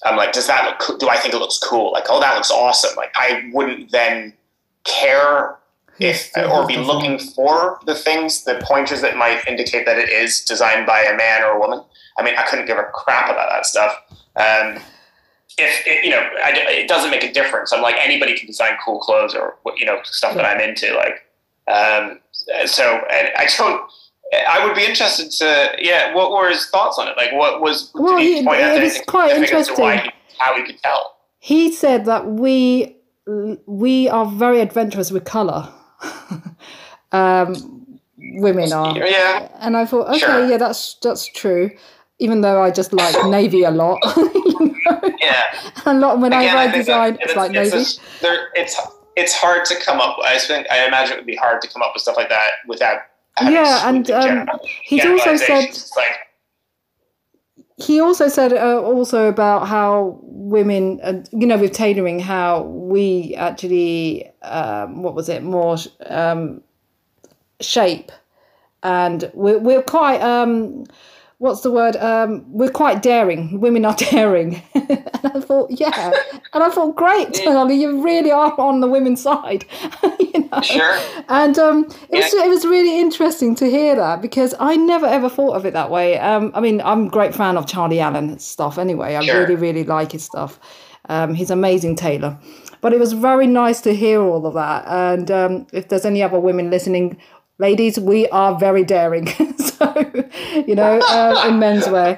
I'm 0.04 0.18
like, 0.18 0.34
does 0.34 0.48
that 0.48 0.66
look, 0.66 0.80
cool? 0.80 0.98
do 0.98 1.08
I 1.08 1.16
think 1.16 1.34
it 1.34 1.38
looks 1.38 1.58
cool? 1.58 1.94
Like, 1.94 2.08
oh, 2.10 2.20
that 2.20 2.36
looks 2.36 2.52
awesome. 2.52 2.94
Like 2.98 3.14
I 3.16 3.50
wouldn't 3.54 3.92
then 3.92 4.34
care 4.84 5.58
if, 6.00 6.30
or 6.36 6.68
be 6.68 6.78
looking 6.78 7.20
for 7.20 7.80
the 7.86 7.96
things, 7.96 8.44
the 8.44 8.62
pointers 8.64 9.02
that 9.02 9.18
might 9.18 9.48
indicate 9.48 9.86
that 9.86 9.98
it 9.98 10.10
is 10.10 10.44
designed 10.44 10.86
by 10.86 11.02
a 11.02 11.16
man 11.16 11.44
or 11.44 11.52
a 11.52 11.60
woman. 11.60 11.82
I 12.18 12.24
mean, 12.24 12.36
I 12.38 12.44
couldn't 12.44 12.66
give 12.66 12.78
a 12.78 12.84
crap 12.94 13.30
about 13.30 13.50
that 13.50 13.66
stuff. 13.66 13.96
Um, 14.36 14.82
if 15.58 15.88
it, 15.88 16.04
you 16.04 16.12
know, 16.12 16.22
I, 16.44 16.52
it 16.70 16.88
doesn't 16.88 17.10
make 17.10 17.24
a 17.24 17.32
difference. 17.32 17.74
I'm 17.74 17.82
like 17.82 17.96
anybody 17.98 18.38
can 18.38 18.46
design 18.46 18.78
cool 18.84 19.00
clothes 19.00 19.34
or 19.34 19.56
you 19.76 19.86
know 19.86 20.00
stuff 20.04 20.36
that 20.36 20.46
I'm 20.46 20.62
into. 20.62 20.94
Like, 20.96 21.26
um, 21.68 22.20
so 22.66 23.02
I 23.10 23.48
don't. 23.58 23.82
I 24.48 24.66
would 24.66 24.76
be 24.76 24.84
interested 24.84 25.32
to, 25.32 25.76
yeah. 25.80 26.14
What 26.14 26.32
were 26.32 26.50
his 26.50 26.66
thoughts 26.68 27.00
on 27.00 27.08
it? 27.08 27.16
Like, 27.16 27.32
what 27.32 27.62
was? 27.62 27.92
Well, 27.94 28.18
he, 28.18 28.40
it 28.40 28.46
was 28.84 29.02
quite 29.08 29.36
interesting. 29.36 29.76
He, 29.76 30.12
how 30.38 30.56
he 30.56 30.64
could 30.64 30.80
tell. 30.80 31.18
He 31.40 31.72
said 31.72 32.06
that 32.06 32.28
we 32.28 32.98
we 33.66 34.08
are 34.10 34.26
very 34.26 34.62
adventurous 34.62 35.12
with 35.12 35.26
color. 35.26 35.70
um, 37.12 38.00
women 38.18 38.72
are, 38.72 38.98
yeah. 38.98 39.50
And 39.60 39.76
I 39.78 39.86
thought, 39.86 40.08
okay, 40.10 40.20
sure. 40.20 40.48
yeah, 40.48 40.58
that's 40.58 40.98
that's 41.02 41.28
true. 41.28 41.72
Even 42.20 42.42
though 42.42 42.62
I 42.62 42.72
just 42.72 42.94
like 42.94 43.16
navy 43.28 43.64
a 43.64 43.72
lot. 43.72 44.00
you 44.18 44.76
know? 44.86 45.02
Yeah. 45.20 45.46
A 45.86 45.94
lot 45.94 46.20
when 46.20 46.34
Again, 46.34 46.58
I, 46.58 46.64
I 46.64 46.72
design, 46.72 47.14
it's, 47.16 47.26
it's, 47.26 47.36
like 47.36 47.54
it's 47.54 47.74
navy. 47.74 47.84
A, 47.84 48.22
there, 48.22 48.50
it's 48.56 48.80
it's 49.18 49.34
hard 49.34 49.66
to 49.66 49.76
come 49.84 50.00
up. 50.00 50.18
I 50.24 50.38
think 50.38 50.68
I 50.72 50.86
imagine 50.88 51.14
it 51.14 51.18
would 51.18 51.26
be 51.26 51.36
hard 51.36 51.62
to 51.64 51.68
come 51.68 51.82
up 51.82 51.92
with 51.94 52.04
stuff 52.04 52.16
like 52.16 52.30
that 52.30 52.52
without 52.68 53.02
yeah, 53.42 53.88
and 53.90 54.10
um, 54.12 54.48
he's 54.84 55.06
also 55.06 55.36
said 55.36 55.78
like, 55.96 56.28
he 57.78 58.00
also 58.00 58.28
said 58.28 58.54
uh, 58.54 58.82
also 58.82 59.28
about 59.28 59.68
how 59.68 60.20
women, 60.24 61.00
uh, 61.04 61.24
you 61.32 61.46
know, 61.46 61.58
with 61.58 61.74
tailoring, 61.74 62.20
how 62.20 62.64
we 62.64 63.36
actually, 63.36 64.28
um, 64.42 65.04
what 65.04 65.14
was 65.14 65.30
it, 65.30 65.44
more 65.44 65.78
um, 66.08 66.62
shape, 67.62 68.12
and 68.82 69.30
we're 69.34 69.60
we're 69.60 69.84
quite 69.84 70.22
um, 70.22 70.86
what's 71.40 71.62
the 71.62 71.72
word? 71.72 71.96
Um, 71.98 72.44
we're 72.48 72.72
quite 72.72 73.02
daring. 73.02 73.60
Women 73.60 73.86
are 73.86 73.96
daring. 74.12 74.62
and 74.74 75.10
I 75.24 75.40
thought, 75.40 75.72
yeah. 75.72 76.12
And 76.54 76.64
I 76.64 76.70
thought, 76.70 76.96
great, 76.96 77.36
Tony, 77.36 77.76
you 77.76 78.04
really 78.04 78.32
are 78.32 78.60
on 78.60 78.80
the 78.80 78.88
women's 78.88 79.22
side. 79.22 79.66
you 80.20 80.50
know? 80.50 80.62
Sure. 80.62 81.00
And 81.30 81.60
um, 81.60 81.86
it, 81.86 82.08
yeah. 82.10 82.20
was, 82.22 82.34
it 82.34 82.50
was 82.50 82.66
really 82.66 83.00
interesting 83.00 83.54
to 83.56 83.70
hear 83.70 83.96
that 83.96 84.22
because 84.22 84.56
I 84.60 84.76
never 84.76 85.06
ever 85.06 85.30
thought 85.30 85.56
of 85.56 85.66
it 85.68 85.74
that 85.74 85.92
way. 85.92 86.18
Um, 86.18 86.52
I 86.56 86.62
mean, 86.62 86.82
I'm 86.82 87.08
a 87.08 87.10
great 87.10 87.36
fan 87.36 87.58
of 87.58 87.68
Charlie 87.68 88.00
Allen 88.00 88.40
stuff 88.40 88.80
anyway. 88.80 89.16
I 89.16 89.26
sure. 89.26 89.42
really, 89.42 89.56
really 89.56 89.84
like 89.84 90.14
his 90.14 90.24
stuff. 90.24 90.60
Um, 91.10 91.36
he's 91.36 91.52
amazing 91.52 91.96
tailor. 91.96 92.40
But 92.82 92.88
but 92.88 92.94
it 92.94 93.00
was 93.00 93.12
very 93.12 93.48
nice 93.48 93.82
to 93.82 93.94
hear 93.94 94.22
all 94.22 94.46
of 94.46 94.54
that. 94.54 94.86
And 94.88 95.30
um, 95.30 95.68
if 95.74 95.90
there's 95.90 96.06
any 96.06 96.24
other 96.24 96.40
women 96.40 96.70
listening, 96.70 97.18
ladies, 97.58 98.00
we 98.00 98.28
are 98.30 98.58
very 98.58 98.84
daring. 98.84 99.28
so, 99.58 100.12
you 100.68 100.76
know, 100.76 101.00
uh, 101.00 101.46
in 101.48 101.60
menswear. 101.60 102.18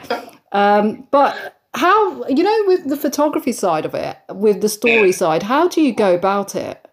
Um, 0.51 1.07
but 1.11 1.57
how, 1.73 2.25
you 2.27 2.43
know, 2.43 2.63
with 2.67 2.89
the 2.89 2.97
photography 2.97 3.51
side 3.51 3.85
of 3.85 3.93
it, 3.93 4.17
with 4.29 4.61
the 4.61 4.69
story 4.69 5.11
side, 5.11 5.43
how 5.43 5.67
do 5.67 5.81
you 5.81 5.93
go 5.93 6.13
about 6.13 6.55
it? 6.55 6.85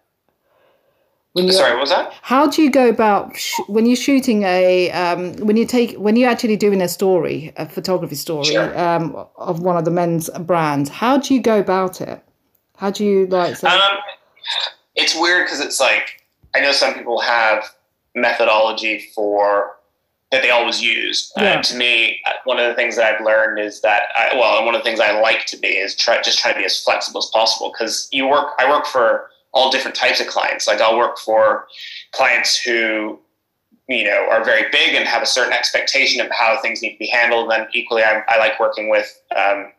Sorry, 1.35 1.73
what 1.73 1.81
was 1.81 1.89
that? 1.91 2.11
How 2.23 2.47
do 2.47 2.63
you 2.63 2.71
go 2.71 2.89
about 2.89 3.37
sh- 3.37 3.53
when 3.67 3.85
you're 3.85 3.95
shooting 3.95 4.41
a 4.41 4.89
um, 4.89 5.35
when 5.35 5.55
you 5.55 5.67
take 5.67 5.95
when 5.95 6.15
you're 6.15 6.29
actually 6.29 6.57
doing 6.57 6.81
a 6.81 6.87
story, 6.87 7.53
a 7.57 7.69
photography 7.69 8.15
story 8.15 8.45
sure. 8.45 8.79
um, 8.79 9.15
of 9.35 9.59
one 9.59 9.77
of 9.77 9.85
the 9.85 9.91
men's 9.91 10.31
brands? 10.31 10.89
How 10.89 11.17
do 11.17 11.35
you 11.35 11.41
go 11.41 11.59
about 11.59 12.01
it? 12.01 12.23
How 12.77 12.89
do 12.89 13.05
you 13.05 13.27
like? 13.27 13.55
Say- 13.55 13.67
um, 13.67 13.99
it's 14.95 15.15
weird 15.15 15.45
because 15.45 15.59
it's 15.59 15.79
like 15.79 16.23
I 16.55 16.59
know 16.59 16.71
some 16.71 16.95
people 16.95 17.21
have 17.21 17.71
methodology 18.15 19.09
for 19.13 19.77
that 20.31 20.41
they 20.41 20.49
always 20.49 20.81
use. 20.81 21.31
Uh, 21.37 21.43
yeah. 21.43 21.59
Uh, 21.59 21.61
to 21.61 21.75
me, 21.75 22.19
one 22.43 22.59
of 22.59 22.67
the 22.67 22.75
things 22.75 22.97
that 22.97 23.13
I've 23.13 23.25
learned 23.25 23.59
is 23.59 23.81
that 23.81 24.03
I, 24.15 24.35
well, 24.35 24.65
one 24.65 24.75
of 24.75 24.81
the 24.81 24.83
things 24.83 24.99
I 24.99 25.19
like 25.19 25.45
to 25.47 25.57
be 25.57 25.69
is 25.69 25.95
try 25.95 26.21
just 26.21 26.39
try 26.39 26.51
to 26.51 26.59
be 26.59 26.65
as 26.65 26.81
flexible 26.83 27.19
as 27.19 27.29
possible 27.33 27.71
because 27.71 28.09
you 28.11 28.27
work. 28.27 28.53
I 28.59 28.69
work 28.69 28.85
for 28.85 29.29
all 29.53 29.71
different 29.71 29.95
types 29.95 30.19
of 30.19 30.27
clients. 30.27 30.67
Like 30.67 30.81
I'll 30.81 30.97
work 30.97 31.17
for 31.17 31.67
clients 32.11 32.61
who 32.61 33.19
you 33.87 34.03
know 34.03 34.27
are 34.29 34.43
very 34.43 34.69
big 34.71 34.95
and 34.95 35.07
have 35.07 35.23
a 35.23 35.27
certain 35.27 35.53
expectation 35.53 36.23
of 36.23 36.29
how 36.31 36.59
things 36.61 36.81
need 36.81 36.93
to 36.93 36.99
be 36.99 37.07
handled. 37.07 37.51
And 37.51 37.63
then 37.63 37.69
equally, 37.73 38.03
I, 38.03 38.23
I 38.27 38.37
like 38.37 38.59
working 38.59 38.89
with 38.89 39.21
um, 39.35 39.71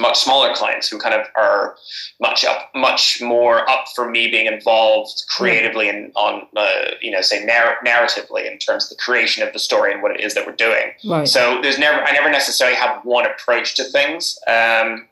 much 0.00 0.18
smaller 0.18 0.54
clients 0.54 0.88
who 0.88 0.98
kind 0.98 1.14
of 1.14 1.26
are 1.36 1.76
much 2.20 2.44
up, 2.44 2.70
much 2.74 3.20
more 3.20 3.68
up 3.68 3.84
for 3.94 4.10
me 4.10 4.30
being 4.30 4.46
involved 4.46 5.24
creatively 5.28 5.88
and 5.88 6.10
on, 6.16 6.46
uh, 6.56 6.90
you 7.00 7.10
know, 7.10 7.20
say 7.20 7.44
narr- 7.44 7.78
narratively 7.84 8.50
in 8.50 8.58
terms 8.58 8.84
of 8.84 8.90
the 8.90 9.02
creation 9.02 9.46
of 9.46 9.52
the 9.52 9.58
story 9.58 9.92
and 9.92 10.02
what 10.02 10.10
it 10.10 10.20
is 10.20 10.34
that 10.34 10.46
we're 10.46 10.52
doing. 10.52 10.92
Right. 11.06 11.28
So 11.28 11.60
there's 11.62 11.78
never, 11.78 12.00
I 12.02 12.12
never 12.12 12.30
necessarily 12.30 12.76
have 12.76 13.04
one 13.04 13.26
approach 13.26 13.76
to 13.76 13.84
things. 13.84 14.38
Um, 14.46 15.06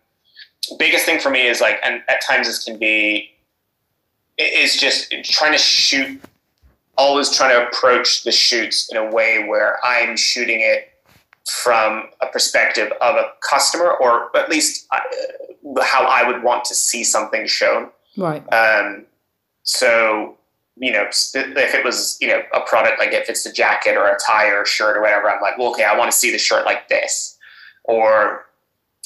biggest 0.79 1.05
thing 1.05 1.21
for 1.21 1.31
me 1.31 1.47
is 1.47 1.61
like, 1.61 1.79
and 1.85 2.03
at 2.09 2.23
times 2.23 2.47
this 2.47 2.65
can 2.65 2.79
be, 2.79 3.31
is 4.39 4.77
just 4.77 5.13
trying 5.25 5.53
to 5.53 5.59
shoot, 5.59 6.21
always 6.97 7.31
trying 7.37 7.59
to 7.59 7.69
approach 7.69 8.25
the 8.25 8.33
shoots 8.33 8.91
in 8.91 8.97
a 8.97 9.11
way 9.11 9.45
where 9.47 9.79
I'm 9.85 10.17
shooting 10.17 10.61
it 10.61 10.93
from 11.49 12.05
a 12.21 12.27
perspective 12.27 12.93
of 13.01 13.17
a 13.17 13.31
customer, 13.49 13.91
or 14.01 14.37
at 14.37 14.51
least 14.51 14.87
uh, 14.91 15.01
how 15.83 16.05
I 16.07 16.27
would 16.27 16.43
want 16.43 16.65
to 16.67 16.75
see 16.75 17.05
something 17.05 17.47
shown. 17.47 17.91
Right. 18.17 18.43
Um, 18.53 19.07
so, 19.63 20.37
you 20.77 20.93
know, 20.93 21.07
if 21.09 21.75
it 21.75 21.85
was, 21.85 22.19
you 22.21 22.29
know, 22.29 22.43
a 22.53 22.61
product 22.61 22.99
like 22.99 23.13
if 23.13 23.29
it's 23.29 23.47
a 23.47 23.53
jacket 23.53 23.97
or 23.97 24.07
a 24.09 24.17
tie 24.19 24.49
or 24.49 24.63
a 24.63 24.67
shirt 24.67 24.97
or 24.97 25.03
whatever, 25.03 25.31
I'm 25.31 25.41
like, 25.41 25.59
well, 25.59 25.71
okay, 25.71 25.85
I 25.85 25.97
want 25.97 26.11
to 26.11 26.17
see 26.17 26.31
the 26.31 26.39
shirt 26.39 26.65
like 26.65 26.89
this. 26.89 27.37
Or, 27.85 28.47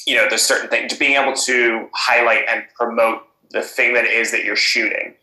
you 0.05 0.15
know, 0.15 0.27
there's 0.27 0.41
certain 0.41 0.69
things, 0.69 0.91
to 0.91 0.99
being 0.99 1.15
able 1.15 1.35
to 1.35 1.89
highlight 1.93 2.43
and 2.49 2.63
promote 2.75 3.23
the 3.51 3.61
thing 3.61 3.93
that 3.93 4.05
it 4.05 4.11
is 4.11 4.31
that 4.31 4.43
you're 4.43 4.55
shooting. 4.55 5.13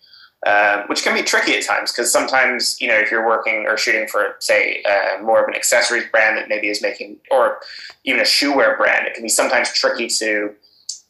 Um, 0.46 0.84
which 0.86 1.02
can 1.02 1.14
be 1.14 1.22
tricky 1.22 1.54
at 1.54 1.66
times 1.66 1.92
because 1.92 2.10
sometimes 2.10 2.80
you 2.80 2.88
know 2.88 2.94
if 2.94 3.10
you're 3.10 3.26
working 3.26 3.66
or 3.66 3.76
shooting 3.76 4.08
for 4.08 4.36
say 4.38 4.82
uh, 4.88 5.22
more 5.22 5.42
of 5.42 5.46
an 5.46 5.54
accessories 5.54 6.06
brand 6.10 6.38
that 6.38 6.48
maybe 6.48 6.70
is 6.70 6.80
making 6.80 7.18
or 7.30 7.58
even 8.04 8.20
a 8.20 8.24
shoe 8.24 8.56
wear 8.56 8.74
brand 8.78 9.06
it 9.06 9.12
can 9.12 9.22
be 9.22 9.28
sometimes 9.28 9.70
tricky 9.70 10.06
to 10.06 10.54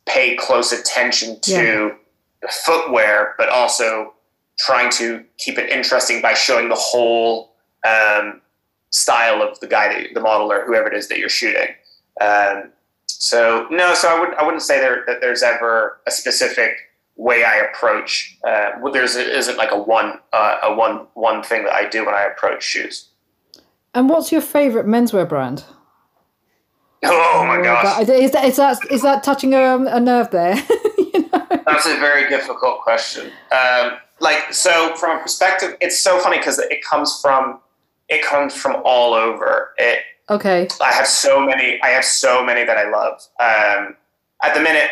pay 0.05 0.35
close 0.35 0.73
attention 0.73 1.39
to 1.43 1.53
yeah. 2.43 2.51
footwear 2.51 3.37
but 3.39 3.49
also 3.49 4.13
trying 4.59 4.91
to 4.91 5.25
keep 5.39 5.59
it 5.59 5.71
interesting 5.71 6.21
by 6.21 6.35
showing 6.35 6.69
the 6.69 6.75
whole 6.75 7.53
um, 7.87 8.41
style 8.91 9.43
of 9.43 9.61
the 9.61 9.69
guy 9.69 9.95
that, 9.95 10.13
the 10.13 10.21
model 10.21 10.51
or 10.51 10.67
whoever 10.67 10.89
it 10.89 10.95
is 10.95 11.07
that 11.07 11.19
you're 11.19 11.29
shooting 11.29 11.69
um, 12.21 12.65
so 13.07 13.69
no 13.71 13.95
so 13.95 14.09
i 14.09 14.19
wouldn't 14.19 14.37
i 14.39 14.43
wouldn't 14.43 14.63
say 14.63 14.81
there 14.81 15.05
that 15.07 15.21
there's 15.21 15.45
ever 15.45 16.01
a 16.09 16.11
specific 16.11 16.90
way 17.17 17.45
I 17.45 17.57
approach. 17.57 18.39
Uh, 18.47 18.71
there's 18.93 19.17
isn't 19.17 19.57
like 19.57 19.71
a 19.71 19.79
one 19.79 20.19
uh, 20.33 20.59
a 20.63 20.75
one 20.75 21.07
one 21.15 21.43
thing 21.43 21.65
that 21.65 21.73
I 21.73 21.89
do 21.89 22.05
when 22.05 22.15
I 22.15 22.23
approach 22.23 22.63
shoes. 22.63 23.09
And 23.95 24.09
what's 24.09 24.31
your 24.31 24.41
favorite 24.41 24.87
menswear 24.87 25.29
brand? 25.29 25.65
Oh 27.03 27.45
my 27.47 27.59
oh, 27.59 27.63
gosh! 27.63 28.01
Is 28.03 28.33
that 28.33 28.45
is 28.45 28.57
that 28.57 28.79
is 28.91 29.03
that 29.03 29.23
touching 29.23 29.55
a, 29.55 29.77
a 29.79 29.99
nerve 29.99 30.31
there? 30.31 30.55
you 30.99 31.23
know? 31.33 31.47
That's 31.65 31.87
a 31.87 31.99
very 31.99 32.29
difficult 32.29 32.81
question. 32.83 33.31
Um, 33.51 33.93
like 34.21 34.53
so, 34.53 34.95
from 34.97 35.19
a 35.19 35.23
perspective, 35.23 35.77
it's 35.81 35.99
so 35.99 36.19
funny 36.19 36.37
because 36.37 36.59
it 36.59 36.85
comes 36.85 37.19
from 37.23 37.61
it 38.11 38.23
comes 38.23 38.55
from 38.55 38.83
all 38.85 39.15
over. 39.15 39.71
It 39.79 40.01
okay. 40.29 40.69
I 40.83 40.93
have 40.93 41.07
so 41.07 41.41
many. 41.41 41.81
I 41.83 41.89
have 41.89 42.05
so 42.05 42.45
many 42.45 42.65
that 42.65 42.77
I 42.77 42.91
love. 42.91 43.23
Um, 43.41 43.97
at 44.43 44.55
the 44.55 44.61
minute, 44.61 44.91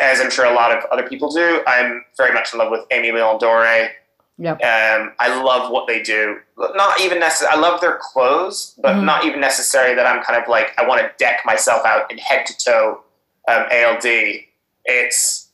as 0.00 0.20
I'm 0.20 0.30
sure 0.30 0.46
a 0.46 0.54
lot 0.54 0.76
of 0.76 0.84
other 0.90 1.08
people 1.08 1.30
do, 1.30 1.62
I'm 1.66 2.04
very 2.16 2.32
much 2.32 2.52
in 2.52 2.58
love 2.58 2.70
with 2.70 2.88
Aimé 2.88 3.12
Leon 3.12 3.38
Dore. 3.38 3.90
Yep. 4.38 4.62
Um, 4.62 5.12
I 5.18 5.42
love 5.42 5.70
what 5.70 5.86
they 5.86 6.02
do. 6.02 6.38
Not 6.58 7.00
even 7.00 7.18
necessarily, 7.18 7.56
I 7.56 7.60
love 7.60 7.80
their 7.80 7.98
clothes, 8.00 8.78
but 8.82 8.94
mm-hmm. 8.94 9.06
not 9.06 9.24
even 9.24 9.40
necessarily 9.40 9.94
that 9.94 10.06
I'm 10.06 10.22
kind 10.22 10.40
of 10.42 10.48
like, 10.48 10.72
I 10.78 10.86
want 10.86 11.00
to 11.00 11.10
deck 11.18 11.40
myself 11.44 11.84
out 11.86 12.10
in 12.10 12.18
head 12.18 12.46
to 12.46 12.56
toe 12.56 13.00
um, 13.48 13.64
ALD. 13.72 14.04
It's, 14.84 15.48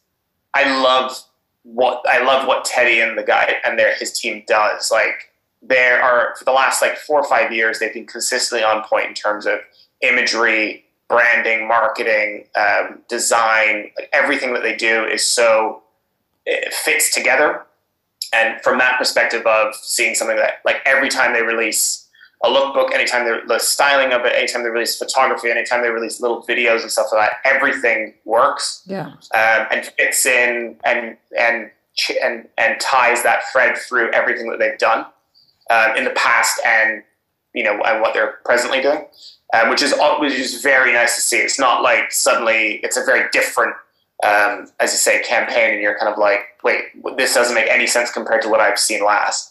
I 0.54 0.82
love 0.82 1.16
what, 1.62 2.04
I 2.08 2.24
love 2.24 2.48
what 2.48 2.64
Teddy 2.64 3.00
and 3.00 3.16
the 3.16 3.22
guy 3.22 3.54
and 3.64 3.78
their, 3.78 3.94
his 3.94 4.18
team 4.18 4.42
does. 4.46 4.90
Like, 4.90 5.32
there 5.62 6.02
are, 6.02 6.34
for 6.36 6.44
the 6.44 6.52
last 6.52 6.82
like 6.82 6.96
four 6.96 7.20
or 7.20 7.28
five 7.28 7.52
years, 7.52 7.78
they've 7.78 7.94
been 7.94 8.06
consistently 8.06 8.64
on 8.64 8.82
point 8.82 9.06
in 9.06 9.14
terms 9.14 9.46
of 9.46 9.60
imagery, 10.00 10.84
branding, 11.12 11.68
marketing, 11.68 12.46
um, 12.56 13.02
design, 13.06 13.90
like 13.98 14.08
everything 14.14 14.54
that 14.54 14.62
they 14.62 14.74
do 14.74 15.04
is 15.04 15.24
so 15.24 15.82
it 16.46 16.72
fits 16.72 17.14
together. 17.14 17.66
And 18.32 18.58
from 18.62 18.78
that 18.78 18.96
perspective 18.98 19.46
of 19.46 19.74
seeing 19.74 20.14
something 20.14 20.36
that 20.36 20.62
like 20.64 20.76
every 20.86 21.10
time 21.10 21.34
they 21.34 21.42
release 21.42 22.08
a 22.42 22.48
lookbook, 22.48 22.94
anytime 22.94 23.26
they're 23.26 23.46
the 23.46 23.58
styling 23.58 24.14
of 24.14 24.24
it, 24.24 24.32
anytime 24.34 24.62
they 24.62 24.70
release 24.70 24.96
photography, 24.98 25.50
anytime 25.50 25.82
they 25.82 25.90
release 25.90 26.18
little 26.18 26.42
videos 26.44 26.80
and 26.80 26.90
stuff 26.90 27.08
like 27.12 27.28
that, 27.28 27.36
everything 27.44 28.14
works. 28.24 28.82
Yeah. 28.86 29.08
Um, 29.34 29.66
and 29.70 29.84
fits 29.98 30.24
in 30.24 30.76
and 30.82 31.18
and 31.38 31.70
and 32.24 32.48
and 32.56 32.80
ties 32.80 33.22
that 33.22 33.42
thread 33.52 33.76
through 33.76 34.10
everything 34.12 34.50
that 34.50 34.58
they've 34.58 34.78
done 34.78 35.04
um, 35.68 35.94
in 35.94 36.04
the 36.04 36.10
past 36.10 36.58
and 36.64 37.02
you 37.54 37.64
know 37.64 37.78
and 37.82 38.00
what 38.00 38.14
they're 38.14 38.38
presently 38.46 38.80
doing 38.80 39.04
um, 39.52 39.68
which 39.68 39.82
is 39.82 39.94
which 40.18 40.32
is 40.32 40.62
very 40.62 40.92
nice 40.92 41.14
to 41.16 41.20
see. 41.20 41.36
It's 41.36 41.58
not 41.58 41.82
like 41.82 42.12
suddenly 42.12 42.80
it's 42.82 42.96
a 42.96 43.04
very 43.04 43.28
different, 43.32 43.74
um, 44.24 44.68
as 44.80 44.92
you 44.92 44.98
say, 44.98 45.22
campaign, 45.22 45.74
and 45.74 45.82
you're 45.82 45.98
kind 45.98 46.12
of 46.12 46.18
like, 46.18 46.40
wait, 46.64 46.84
this 47.16 47.34
doesn't 47.34 47.54
make 47.54 47.68
any 47.68 47.86
sense 47.86 48.10
compared 48.10 48.42
to 48.42 48.48
what 48.48 48.60
I've 48.60 48.78
seen 48.78 49.04
last. 49.04 49.50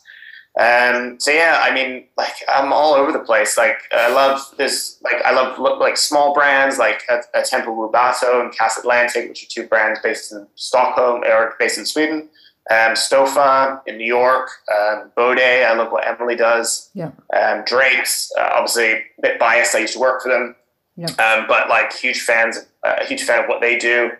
Um, 0.60 1.18
so 1.18 1.32
yeah, 1.32 1.60
I 1.62 1.74
mean, 1.74 2.06
like 2.18 2.34
I'm 2.50 2.74
all 2.74 2.94
over 2.94 3.12
the 3.12 3.20
place. 3.20 3.58
Like 3.58 3.78
I 3.94 4.12
love 4.12 4.42
this. 4.58 4.98
Like 5.02 5.24
I 5.24 5.32
love 5.32 5.58
like 5.80 5.98
small 5.98 6.34
brands 6.34 6.78
like 6.78 7.04
a, 7.10 7.22
a 7.34 7.44
Tempo 7.44 7.72
Rubato 7.72 8.42
and 8.42 8.54
Cass 8.54 8.78
Atlantic, 8.78 9.30
which 9.30 9.44
are 9.44 9.50
two 9.50 9.68
brands 9.68 10.00
based 10.02 10.32
in 10.32 10.48
Stockholm 10.56 11.24
or 11.24 11.56
based 11.58 11.78
in 11.78 11.86
Sweden 11.86 12.30
um, 12.70 12.94
Stoffa 12.94 13.82
in 13.88 13.98
New 13.98 14.06
York, 14.06 14.50
um, 14.72 15.12
Bode. 15.16 15.40
I 15.40 15.74
love 15.74 15.92
what 15.92 16.08
Emily 16.08 16.36
does. 16.36 16.90
Yeah. 16.94 17.12
Um, 17.36 17.64
Drake's 17.66 18.32
uh, 18.38 18.50
obviously 18.54 18.92
a 18.92 19.04
bit 19.22 19.40
biased. 19.40 19.76
I 19.76 19.80
used 19.80 19.94
to 19.94 20.00
work 20.00 20.22
for 20.22 20.30
them. 20.30 20.56
Yeah. 20.96 21.08
Um, 21.08 21.48
but 21.48 21.70
like 21.70 21.92
huge 21.94 22.22
fans, 22.22 22.60
uh, 22.84 22.96
a 23.02 23.06
huge 23.06 23.24
fan 23.24 23.44
of 23.44 23.50
what 23.50 23.62
they 23.62 23.78
do. 23.78 24.12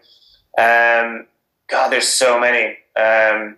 Um, 0.58 1.28
God, 1.70 1.90
there's 1.92 2.08
so 2.08 2.40
many. 2.40 2.78
Um, 2.96 3.58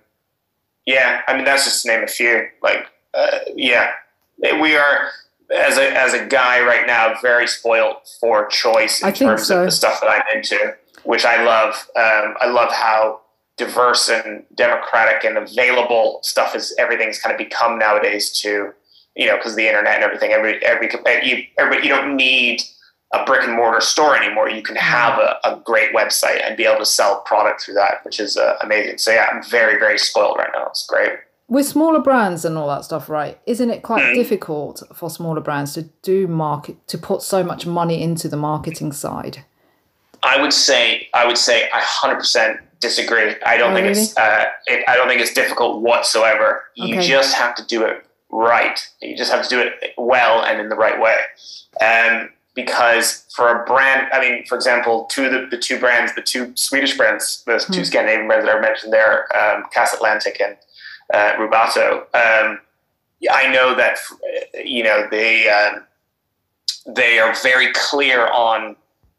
yeah, 0.85 1.21
I 1.27 1.35
mean 1.35 1.45
that's 1.45 1.63
just 1.63 1.83
to 1.83 1.87
name 1.87 2.03
a 2.03 2.07
few. 2.07 2.47
Like, 2.61 2.87
uh, 3.13 3.39
yeah, 3.55 3.91
we 4.37 4.75
are 4.75 5.09
as 5.55 5.77
a 5.77 5.97
as 5.97 6.13
a 6.13 6.25
guy 6.25 6.61
right 6.61 6.85
now 6.85 7.15
very 7.21 7.47
spoiled 7.47 7.97
for 8.19 8.47
choice 8.47 9.01
in 9.01 9.07
I 9.07 9.11
terms 9.11 9.47
so. 9.47 9.59
of 9.59 9.65
the 9.65 9.71
stuff 9.71 10.01
that 10.01 10.09
I'm 10.09 10.37
into, 10.37 10.75
which 11.03 11.23
I 11.25 11.43
love. 11.43 11.87
I 11.95 12.47
love 12.47 12.71
how 12.71 13.21
diverse 13.57 14.09
and 14.09 14.43
democratic 14.55 15.23
and 15.23 15.37
available 15.37 16.19
stuff 16.23 16.55
is 16.55 16.75
everything's 16.79 17.19
kind 17.19 17.31
of 17.31 17.37
become 17.37 17.77
nowadays 17.77 18.31
to 18.41 18.73
you 19.15 19.27
know 19.27 19.37
because 19.37 19.55
the 19.55 19.67
internet 19.67 19.95
and 19.95 20.03
everything. 20.03 20.31
Every 20.31 20.63
every 20.65 20.87
you 21.23 21.43
everybody, 21.57 21.87
you 21.87 21.93
don't 21.93 22.15
need 22.15 22.61
a 23.13 23.23
brick 23.25 23.43
and 23.43 23.53
mortar 23.53 23.81
store 23.81 24.15
anymore. 24.15 24.49
You 24.49 24.63
can 24.63 24.75
have 24.75 25.19
a, 25.19 25.37
a 25.43 25.61
great 25.63 25.93
website 25.93 26.43
and 26.43 26.57
be 26.57 26.65
able 26.65 26.79
to 26.79 26.85
sell 26.85 27.21
product 27.21 27.61
through 27.61 27.75
that 27.75 28.03
which 28.03 28.19
is 28.19 28.37
uh, 28.37 28.57
amazing. 28.61 28.97
So 28.97 29.11
yeah 29.11 29.27
i'm 29.31 29.43
very 29.43 29.77
very 29.77 29.97
spoiled 29.97 30.37
right 30.37 30.49
now. 30.53 30.67
It's 30.67 30.85
great. 30.87 31.11
With 31.49 31.67
smaller 31.67 31.99
brands 31.99 32.45
and 32.45 32.57
all 32.57 32.67
that 32.69 32.85
stuff 32.85 33.09
right 33.09 33.39
isn't 33.45 33.69
it 33.69 33.83
quite 33.83 34.03
mm. 34.03 34.15
difficult 34.15 34.81
for 34.95 35.09
smaller 35.11 35.41
brands 35.41 35.73
to 35.73 35.83
do 36.01 36.27
market 36.27 36.87
to 36.87 36.97
put 36.97 37.21
so 37.21 37.43
much 37.43 37.67
money 37.67 38.01
into 38.01 38.27
the 38.27 38.37
marketing 38.37 38.91
side? 38.91 39.45
I 40.23 40.41
would 40.41 40.53
say 40.53 41.09
i 41.13 41.27
would 41.27 41.37
say 41.37 41.69
100% 41.71 42.59
disagree. 42.83 43.35
I 43.45 43.57
don't 43.57 43.71
Oh, 43.71 43.75
think 43.75 43.87
really? 43.87 43.99
it's. 44.01 44.15
Uh, 44.15 44.45
it, 44.67 44.83
I 44.87 44.95
don't 44.95 45.07
think 45.07 45.21
it's 45.21 45.33
difficult 45.33 45.81
whatsoever. 45.81 46.65
You 46.75 46.95
Okay. 46.99 47.07
just 47.07 47.33
have 47.33 47.55
to 47.55 47.65
do 47.65 47.83
it 47.83 48.05
right. 48.29 48.79
You 49.01 49.17
just 49.17 49.31
have 49.31 49.43
to 49.43 49.49
do 49.49 49.59
it 49.59 49.93
well 49.97 50.43
and 50.43 50.59
in 50.61 50.69
the 50.69 50.75
right 50.75 50.99
way. 50.99 51.17
Um, 51.81 52.29
because 52.55 53.25
for 53.35 53.49
a 53.49 53.65
brand, 53.65 54.07
I 54.13 54.19
mean, 54.21 54.45
for 54.45 54.55
example, 54.55 55.05
two 55.05 55.25
of 55.25 55.31
the, 55.31 55.47
the 55.49 55.57
two 55.57 55.79
brands, 55.79 56.13
the 56.13 56.21
two 56.21 56.51
Swedish 56.55 56.95
brands, 56.95 57.43
the 57.47 57.57
two 57.57 57.79
Hmm. 57.79 57.83
Scandinavian 57.83 58.27
brands 58.27 58.45
that 58.45 58.55
I 58.55 58.59
mentioned 58.61 58.93
there, 58.93 59.25
um, 59.35 59.63
Cass 59.73 59.93
Atlantic 59.93 60.39
and 60.39 60.55
uh, 61.13 61.33
Rubato. 61.39 62.01
Um, 62.13 62.59
I 63.31 63.47
know 63.51 63.73
that 63.75 63.97
you 64.63 64.83
know 64.83 65.07
they 65.09 65.49
um, 65.49 65.83
they 66.85 67.17
are 67.19 67.33
very 67.41 67.71
clear 67.73 68.27
on. 68.27 68.75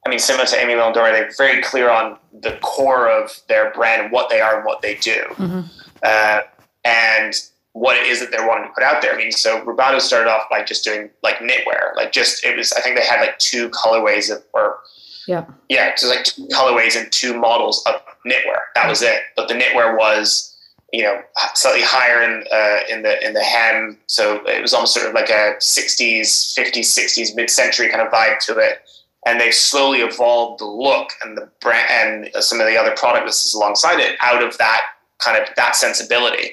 I 0.06 0.10
mean, 0.10 0.18
similar 0.18 0.44
to 0.46 0.56
Aimé 0.56 0.68
Leon 0.74 0.92
Dore, 0.92 1.10
they're 1.10 1.30
very 1.38 1.62
clear 1.62 1.90
on 1.90 2.18
the 2.42 2.58
core 2.62 3.08
of 3.08 3.30
their 3.48 3.70
brand 3.72 4.02
and 4.02 4.12
what 4.12 4.28
they 4.28 4.40
are 4.40 4.56
and 4.56 4.64
what 4.64 4.82
they 4.82 4.96
do, 4.96 5.24
Mhm. 5.38 5.64
uh, 6.02 6.42
and 6.84 7.34
what 7.72 7.96
it 7.96 8.06
is 8.06 8.20
that 8.20 8.30
they're 8.30 8.46
wanting 8.46 8.68
to 8.68 8.74
put 8.74 8.82
out 8.84 9.00
there. 9.02 9.12
I 9.14 9.16
mean, 9.16 9.32
so 9.32 9.60
Rubato 9.62 10.00
started 10.00 10.30
off 10.30 10.48
by 10.50 10.62
just 10.62 10.84
doing 10.84 11.10
like 11.22 11.38
knitwear, 11.38 11.96
like 11.96 12.12
just 12.12 12.44
it 12.44 12.56
was. 12.56 12.72
I 12.72 12.80
think 12.80 12.96
they 12.96 13.04
had 13.04 13.20
like 13.20 13.38
two 13.38 13.68
colorways 13.70 14.30
of 14.30 14.42
or 14.52 14.78
Yeah. 15.26 15.44
yeah, 15.70 15.90
just 15.92 16.04
like 16.06 16.24
two 16.24 16.46
colorways 16.52 16.96
and 16.96 17.10
two 17.10 17.34
models 17.34 17.82
of 17.86 18.00
knitwear. 18.26 18.60
That 18.74 18.88
was 18.88 19.00
it. 19.02 19.22
But 19.36 19.48
the 19.48 19.54
knitwear 19.54 19.96
was, 19.98 20.54
you 20.92 21.02
know, 21.02 21.20
slightly 21.54 21.82
higher 21.82 22.22
in 22.22 22.44
uh, 22.52 22.80
in 22.90 23.02
the 23.02 23.26
in 23.26 23.32
the 23.32 23.42
hem, 23.42 23.98
so 24.06 24.44
it 24.46 24.60
was 24.62 24.72
almost 24.74 24.92
sort 24.94 25.06
of 25.08 25.14
like 25.14 25.30
a 25.30 25.56
'60s, 25.58 26.54
'50s, 26.56 26.84
'60s, 26.86 27.34
mid-century 27.34 27.88
kind 27.88 28.02
of 28.02 28.12
vibe 28.12 28.38
to 28.40 28.58
it. 28.58 28.82
And 29.26 29.40
they've 29.40 29.54
slowly 29.54 30.00
evolved 30.00 30.60
the 30.60 30.66
look 30.66 31.10
and 31.24 31.36
the 31.36 31.50
brand 31.60 32.30
and 32.34 32.44
some 32.44 32.60
of 32.60 32.66
the 32.66 32.76
other 32.76 32.94
product 32.94 33.26
lists 33.26 33.54
alongside 33.54 33.98
it 34.00 34.16
out 34.20 34.42
of 34.42 34.58
that 34.58 34.82
kind 35.18 35.42
of 35.42 35.48
that 35.56 35.76
sensibility. 35.76 36.52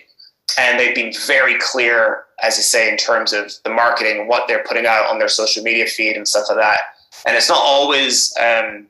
And 0.58 0.80
they've 0.80 0.96
been 0.96 1.14
very 1.28 1.58
clear, 1.60 2.24
as 2.42 2.58
you 2.58 2.64
say, 2.64 2.90
in 2.90 2.98
terms 2.98 3.34
of 3.34 3.52
the 3.64 3.70
marketing 3.70 4.20
and 4.20 4.30
what 4.30 4.48
they're 4.48 4.64
putting 4.64 4.86
out 4.86 5.10
on 5.10 5.20
their 5.20 5.28
social 5.28 5.64
media 5.64 5.86
feed 5.86 6.16
and 6.16 6.28
stuff 6.28 6.46
like 6.50 6.58
that. 6.58 6.80
And 7.26 7.36
it's 7.36 7.50
not 7.50 7.62
always 7.62 8.34
um, 8.40 8.88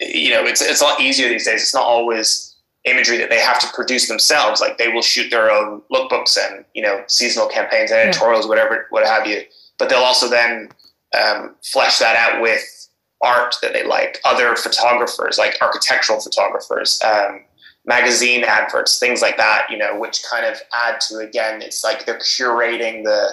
you 0.00 0.30
know 0.30 0.44
it's 0.44 0.60
it's 0.60 0.80
a 0.80 0.84
lot 0.84 1.00
easier 1.00 1.28
these 1.28 1.44
days. 1.44 1.62
It's 1.62 1.74
not 1.74 1.84
always 1.84 2.54
imagery 2.84 3.18
that 3.18 3.30
they 3.30 3.40
have 3.40 3.58
to 3.60 3.66
produce 3.74 4.08
themselves. 4.08 4.60
Like 4.60 4.78
they 4.78 4.88
will 4.88 5.02
shoot 5.02 5.30
their 5.30 5.50
own 5.50 5.82
lookbooks 5.90 6.36
and 6.38 6.64
you 6.74 6.82
know 6.82 7.02
seasonal 7.06 7.48
campaigns 7.48 7.90
and 7.90 8.00
editorials 8.00 8.46
whatever 8.46 8.86
what 8.90 9.06
have 9.06 9.26
you. 9.26 9.42
But 9.78 9.88
they'll 9.88 9.98
also 9.98 10.28
then 10.28 10.70
um, 11.14 11.54
flesh 11.62 11.98
that 11.98 12.16
out 12.16 12.42
with 12.42 12.62
art 13.22 13.56
that 13.62 13.72
they 13.72 13.84
like 13.84 14.20
other 14.24 14.54
photographers 14.56 15.38
like 15.38 15.56
architectural 15.60 16.20
photographers 16.20 17.00
um, 17.04 17.42
magazine 17.86 18.44
adverts 18.44 18.98
things 18.98 19.22
like 19.22 19.36
that 19.36 19.66
you 19.70 19.78
know 19.78 19.98
which 19.98 20.22
kind 20.30 20.44
of 20.44 20.60
add 20.74 21.00
to 21.00 21.18
again 21.18 21.62
it's 21.62 21.82
like 21.82 22.04
they're 22.04 22.18
curating 22.18 23.04
the 23.04 23.30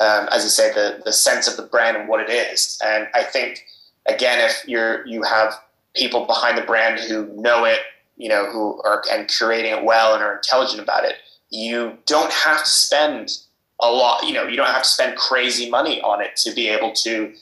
um, 0.00 0.28
as 0.30 0.44
I 0.44 0.48
say, 0.48 0.72
the 0.72 1.02
the 1.04 1.12
sense 1.12 1.48
of 1.48 1.56
the 1.56 1.62
brand 1.62 1.96
and 1.96 2.08
what 2.08 2.20
it 2.20 2.30
is. 2.30 2.78
And 2.84 3.08
I 3.14 3.22
think 3.22 3.64
again, 4.06 4.40
if 4.40 4.66
you're 4.66 5.06
you 5.06 5.22
have 5.22 5.54
people 5.94 6.26
behind 6.26 6.58
the 6.58 6.62
brand 6.62 7.00
who 7.00 7.26
know 7.40 7.64
it, 7.64 7.80
you 8.16 8.28
know, 8.28 8.50
who 8.50 8.80
are 8.82 9.02
and 9.10 9.26
curating 9.26 9.76
it 9.76 9.84
well 9.84 10.14
and 10.14 10.22
are 10.22 10.36
intelligent 10.36 10.80
about 10.80 11.04
it, 11.04 11.14
you 11.50 11.96
don't 12.04 12.32
have 12.32 12.60
to 12.62 12.68
spend 12.68 13.38
a 13.80 13.90
lot. 13.90 14.26
You 14.26 14.32
know, 14.34 14.44
you 14.46 14.56
don't 14.56 14.66
have 14.66 14.82
to 14.82 14.88
spend 14.88 15.16
crazy 15.16 15.68
money 15.70 16.00
on 16.02 16.20
it 16.22 16.36
to 16.36 16.52
be 16.54 16.68
able 16.68 16.92
to 16.92 17.32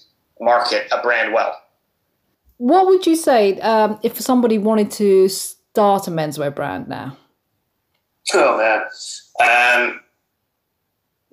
market 0.40 0.86
a 0.92 1.00
brand 1.02 1.32
well. 1.32 1.60
What 2.58 2.86
would 2.86 3.06
you 3.06 3.16
say 3.16 3.58
um, 3.60 3.98
if 4.02 4.20
somebody 4.20 4.58
wanted 4.58 4.90
to 4.92 5.28
start 5.28 6.06
a 6.08 6.10
menswear 6.10 6.54
brand 6.54 6.88
now? 6.88 7.16
Oh 8.32 8.56
man. 8.56 8.80
Um, 9.40 10.00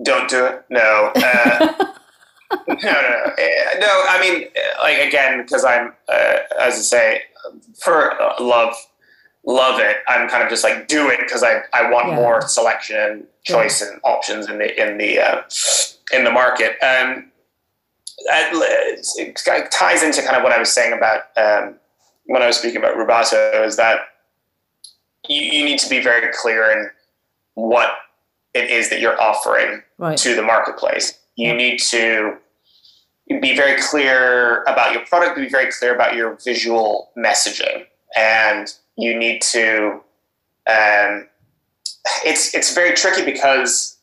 don't 0.03 0.29
do 0.29 0.45
it. 0.45 0.65
No. 0.69 1.11
Uh, 1.15 1.73
no, 2.67 2.75
no, 2.75 2.91
no. 2.91 3.33
Eh, 3.37 3.79
No, 3.79 3.87
I 4.09 4.17
mean, 4.19 4.47
like 4.81 5.07
again, 5.07 5.41
because 5.41 5.63
I'm, 5.63 5.93
uh, 6.09 6.35
as 6.59 6.73
I 6.73 6.81
say, 6.81 7.21
for 7.83 8.13
love, 8.39 8.75
love 9.45 9.79
it. 9.79 9.97
I'm 10.07 10.29
kind 10.29 10.43
of 10.43 10.49
just 10.49 10.63
like 10.63 10.87
do 10.87 11.09
it 11.09 11.19
because 11.19 11.43
I, 11.43 11.61
I 11.73 11.89
want 11.89 12.09
Yeah. 12.09 12.15
more 12.15 12.41
selection 12.47 12.97
and 12.97 13.27
choice 13.43 13.81
and 13.81 13.99
options 14.03 14.47
in 14.49 14.57
the 14.59 14.81
in 14.89 14.97
the 14.97 15.19
uh, 15.19 15.41
in 16.13 16.23
the 16.23 16.31
market. 16.31 16.71
Um, 16.83 17.31
that, 18.27 18.51
it 19.17 19.71
ties 19.71 20.03
into 20.03 20.21
kind 20.21 20.35
of 20.37 20.43
what 20.43 20.51
I 20.51 20.59
was 20.59 20.71
saying 20.71 20.93
about 20.93 21.21
um, 21.37 21.75
when 22.25 22.43
I 22.43 22.47
was 22.47 22.57
speaking 22.57 22.77
about 22.77 22.95
Rubato 22.95 23.65
is 23.65 23.77
that 23.77 23.99
you, 25.27 25.41
you 25.41 25.65
need 25.65 25.79
to 25.79 25.89
be 25.89 26.01
very 26.01 26.31
clear 26.33 26.69
in 26.71 26.89
what 27.55 27.89
it 28.53 28.69
is 28.69 28.89
that 28.91 28.99
you're 28.99 29.19
offering 29.19 29.81
Right. 29.97 30.17
to 30.19 30.35
the 30.35 30.43
marketplace. 30.43 31.17
You 31.35 31.53
need 31.55 31.79
to 31.79 32.37
be 33.39 33.55
very 33.55 33.81
clear 33.81 34.61
about 34.63 34.93
your 34.93 35.05
product, 35.05 35.37
be 35.37 35.47
very 35.49 35.71
clear 35.71 35.95
about 35.95 36.15
your 36.15 36.37
visual 36.43 37.09
messaging, 37.17 37.85
and 38.15 38.71
you 39.01 39.17
need 39.17 39.41
to. 39.41 39.99
Um, 40.67 41.27
it's 42.25 42.53
it's 42.53 42.73
very 42.73 42.93
tricky 42.95 43.23
because 43.25 43.97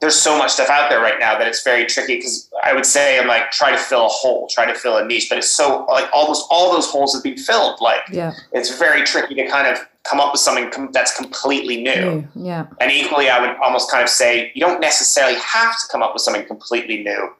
there's 0.00 0.16
so 0.16 0.36
much 0.36 0.50
stuff 0.52 0.68
out 0.70 0.90
there 0.90 1.00
right 1.00 1.18
now 1.20 1.38
that 1.38 1.46
it's 1.46 1.62
very 1.62 1.86
tricky. 1.86 2.16
Because 2.16 2.50
I 2.64 2.72
would 2.72 2.86
say 2.86 3.18
I'm 3.18 3.28
like 3.28 3.50
try 3.50 3.70
to 3.70 3.76
fill 3.78 4.06
a 4.06 4.08
hole, 4.08 4.48
try 4.48 4.66
to 4.66 4.74
fill 4.78 4.96
a 4.96 5.04
niche, 5.04 5.28
but 5.28 5.38
it's 5.38 5.48
so 5.48 5.84
like 5.88 6.08
almost 6.12 6.46
all 6.50 6.72
those 6.72 6.86
holes 6.86 7.14
have 7.14 7.22
been 7.22 7.36
filled. 7.36 7.80
Like 7.80 8.00
Yeah. 8.10 8.32
it's 8.52 8.76
very 8.78 9.04
tricky 9.04 9.34
to 9.36 9.46
kind 9.48 9.66
of 9.68 9.78
come 10.04 10.20
up 10.20 10.32
with 10.32 10.40
something 10.40 10.70
com- 10.70 10.90
that's 10.92 11.14
completely 11.16 11.82
new. 11.82 11.94
New. 12.10 12.28
Yeah. 12.34 12.66
And 12.80 12.90
equally, 12.90 13.28
I 13.28 13.40
would 13.40 13.56
almost 13.62 13.90
kind 13.90 14.02
of 14.02 14.08
say 14.08 14.50
you 14.54 14.60
don't 14.60 14.80
necessarily 14.80 15.38
have 15.38 15.72
to 15.80 15.86
come 15.92 16.02
up 16.02 16.12
with 16.14 16.22
something 16.22 16.46
completely 16.46 17.02
new. 17.04 17.30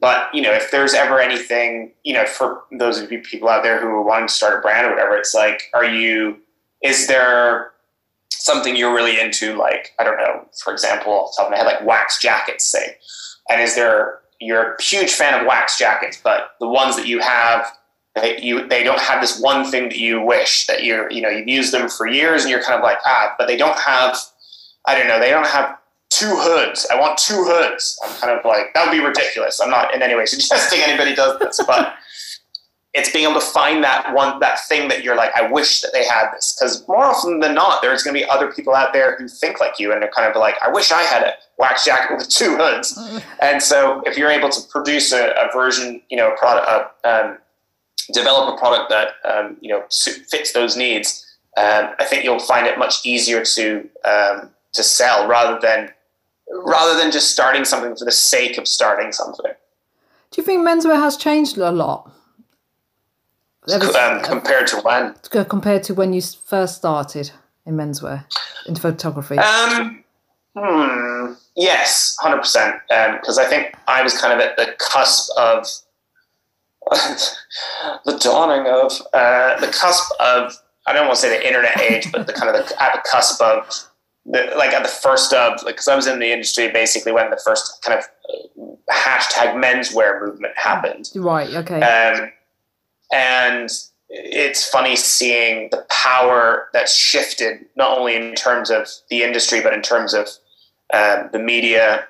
But 0.00 0.32
you 0.34 0.42
know, 0.42 0.52
if 0.52 0.70
there's 0.70 0.94
ever 0.94 1.20
anything, 1.20 1.92
you 2.04 2.14
know, 2.14 2.26
for 2.26 2.62
those 2.72 2.98
of 2.98 3.10
you 3.10 3.20
people 3.20 3.48
out 3.48 3.62
there 3.62 3.80
who 3.80 3.88
are 3.88 4.02
wanting 4.02 4.28
to 4.28 4.34
start 4.34 4.58
a 4.58 4.62
brand 4.62 4.86
or 4.86 4.90
whatever, 4.90 5.16
it's 5.16 5.34
like, 5.34 5.62
are 5.74 5.84
you? 5.84 6.38
Is 6.82 7.08
there 7.08 7.72
something 8.30 8.76
you're 8.76 8.94
really 8.94 9.20
into? 9.20 9.56
Like, 9.56 9.94
I 9.98 10.04
don't 10.04 10.16
know, 10.16 10.46
for 10.62 10.72
example, 10.72 11.12
off 11.12 11.32
the 11.32 11.42
top 11.42 11.46
of 11.46 11.50
my 11.52 11.58
head, 11.58 11.66
like 11.66 11.84
wax 11.84 12.20
jackets, 12.20 12.64
say. 12.64 12.96
And 13.48 13.60
is 13.60 13.74
there? 13.74 14.20
You're 14.40 14.74
a 14.74 14.82
huge 14.82 15.12
fan 15.12 15.40
of 15.40 15.46
wax 15.46 15.78
jackets, 15.78 16.20
but 16.22 16.50
the 16.60 16.68
ones 16.68 16.94
that 16.94 17.08
you 17.08 17.18
have, 17.18 17.66
they, 18.14 18.40
you 18.40 18.68
they 18.68 18.84
don't 18.84 19.00
have 19.00 19.20
this 19.20 19.40
one 19.40 19.68
thing 19.68 19.88
that 19.88 19.98
you 19.98 20.20
wish 20.20 20.68
that 20.68 20.84
you're, 20.84 21.10
you 21.10 21.20
know, 21.20 21.28
you've 21.28 21.48
used 21.48 21.72
them 21.72 21.88
for 21.88 22.06
years, 22.06 22.42
and 22.42 22.50
you're 22.50 22.62
kind 22.62 22.76
of 22.76 22.84
like, 22.84 22.98
ah, 23.04 23.34
but 23.36 23.48
they 23.48 23.56
don't 23.56 23.78
have 23.78 24.16
I 24.88 24.96
don't 24.96 25.06
know. 25.06 25.20
They 25.20 25.30
don't 25.30 25.46
have 25.46 25.76
two 26.18 26.34
hoods. 26.36 26.86
I 26.90 26.98
want 26.98 27.18
two 27.18 27.44
hoods. 27.44 27.98
I'm 28.04 28.14
kind 28.16 28.38
of 28.38 28.44
like 28.44 28.74
that 28.74 28.84
would 28.84 28.92
be 28.92 29.04
ridiculous. 29.04 29.60
I'm 29.60 29.70
not 29.70 29.94
in 29.94 30.02
any 30.02 30.14
way 30.14 30.26
suggesting 30.26 30.80
anybody 30.80 31.14
does 31.14 31.38
this, 31.38 31.60
but 31.66 31.94
it's 32.94 33.12
being 33.12 33.28
able 33.28 33.40
to 33.40 33.46
find 33.46 33.84
that 33.84 34.12
one 34.14 34.40
that 34.40 34.58
thing 34.66 34.88
that 34.88 35.04
you're 35.04 35.14
like, 35.14 35.30
I 35.36 35.50
wish 35.50 35.82
that 35.82 35.92
they 35.92 36.04
had 36.04 36.32
this. 36.32 36.56
Because 36.58 36.86
more 36.88 37.04
often 37.04 37.40
than 37.40 37.54
not, 37.54 37.82
there's 37.82 38.02
going 38.02 38.14
to 38.14 38.20
be 38.20 38.28
other 38.28 38.50
people 38.50 38.74
out 38.74 38.92
there 38.92 39.16
who 39.16 39.28
think 39.28 39.60
like 39.60 39.78
you 39.78 39.92
and 39.92 40.02
they're 40.02 40.10
kind 40.10 40.28
of 40.28 40.36
like, 40.38 40.54
I 40.62 40.70
wish 40.70 40.90
I 40.90 41.02
had 41.02 41.22
a 41.22 41.34
wax 41.58 41.84
jacket 41.84 42.16
with 42.16 42.28
two 42.28 42.56
hoods. 42.56 42.98
And 43.40 43.62
so 43.62 44.02
if 44.04 44.18
you're 44.18 44.30
able 44.30 44.48
to 44.48 44.60
produce 44.68 45.12
a, 45.12 45.28
a 45.30 45.52
version, 45.52 46.02
you 46.10 46.16
know, 46.16 46.32
a 46.32 46.36
product, 46.36 46.66
uh, 47.04 47.08
um, 47.08 47.38
develop 48.12 48.54
a 48.54 48.58
product 48.58 48.90
that 48.90 49.08
um, 49.24 49.56
you 49.60 49.68
know 49.68 49.84
fits 49.90 50.52
those 50.52 50.76
needs, 50.76 51.24
um, 51.56 51.90
I 51.98 52.04
think 52.04 52.24
you'll 52.24 52.40
find 52.40 52.66
it 52.66 52.78
much 52.78 53.06
easier 53.06 53.44
to 53.44 53.88
um, 54.04 54.50
to 54.72 54.82
sell 54.82 55.28
rather 55.28 55.58
than 55.60 55.90
rather 56.50 56.98
than 56.98 57.10
just 57.10 57.30
starting 57.30 57.64
something 57.64 57.94
for 57.96 58.04
the 58.04 58.12
sake 58.12 58.58
of 58.58 58.66
starting 58.66 59.12
something. 59.12 59.52
Do 60.30 60.40
you 60.40 60.44
think 60.44 60.66
menswear 60.66 60.96
has 60.96 61.16
changed 61.16 61.56
a 61.58 61.70
lot? 61.70 62.12
Um, 63.70 64.22
compared 64.22 64.66
to 64.68 64.80
when, 64.80 65.14
compared 65.44 65.82
to 65.84 65.94
when 65.94 66.14
you 66.14 66.22
first 66.22 66.76
started 66.76 67.30
in 67.66 67.76
menswear, 67.76 68.24
in 68.66 68.76
photography? 68.76 69.36
um, 69.36 70.02
hmm, 70.56 71.32
yes, 71.54 72.16
hundred 72.20 72.38
percent. 72.38 72.76
Because 72.88 73.36
I 73.38 73.44
think 73.44 73.74
I 73.86 74.02
was 74.02 74.18
kind 74.18 74.32
of 74.32 74.40
at 74.40 74.56
the 74.56 74.74
cusp 74.78 75.30
of 75.36 75.66
the 78.06 78.18
dawning 78.18 78.72
of 78.72 79.02
uh, 79.12 79.60
the 79.60 79.66
cusp 79.66 80.10
of 80.18 80.56
I 80.86 80.94
don't 80.94 81.06
want 81.06 81.16
to 81.16 81.20
say 81.20 81.28
the 81.28 81.46
internet 81.46 81.78
age, 81.78 82.10
but 82.10 82.26
the 82.26 82.32
kind 82.32 82.48
of 82.48 82.54
the, 82.66 82.82
at 82.82 82.94
the 82.94 83.02
cusp 83.10 83.42
of 83.42 83.68
the, 84.30 84.52
like 84.56 84.72
at 84.72 84.82
the 84.82 84.88
first 84.88 85.32
of 85.32 85.62
like 85.62 85.74
because 85.76 85.88
I 85.88 85.96
was 85.96 86.06
in 86.06 86.18
the 86.18 86.30
industry 86.32 86.68
basically 86.70 87.12
when 87.12 87.30
the 87.30 87.40
first 87.44 87.82
kind 87.84 87.98
of 87.98 88.04
uh, 88.28 88.92
hashtag 88.92 89.54
menswear 89.62 90.20
movement 90.24 90.54
happened. 90.56 91.10
right. 91.16 91.52
Okay. 91.54 91.80
Um, 91.80 92.30
and 93.12 93.70
it's 94.10 94.68
funny 94.68 94.96
seeing 94.96 95.68
the 95.70 95.84
power 95.90 96.68
that's 96.72 96.94
shifted, 96.94 97.64
not 97.76 97.98
only 97.98 98.16
in 98.16 98.34
terms 98.34 98.70
of 98.70 98.88
the 99.10 99.22
industry, 99.22 99.60
but 99.60 99.72
in 99.72 99.82
terms 99.82 100.14
of 100.14 100.28
um, 100.92 101.28
the 101.32 101.38
media, 101.38 102.06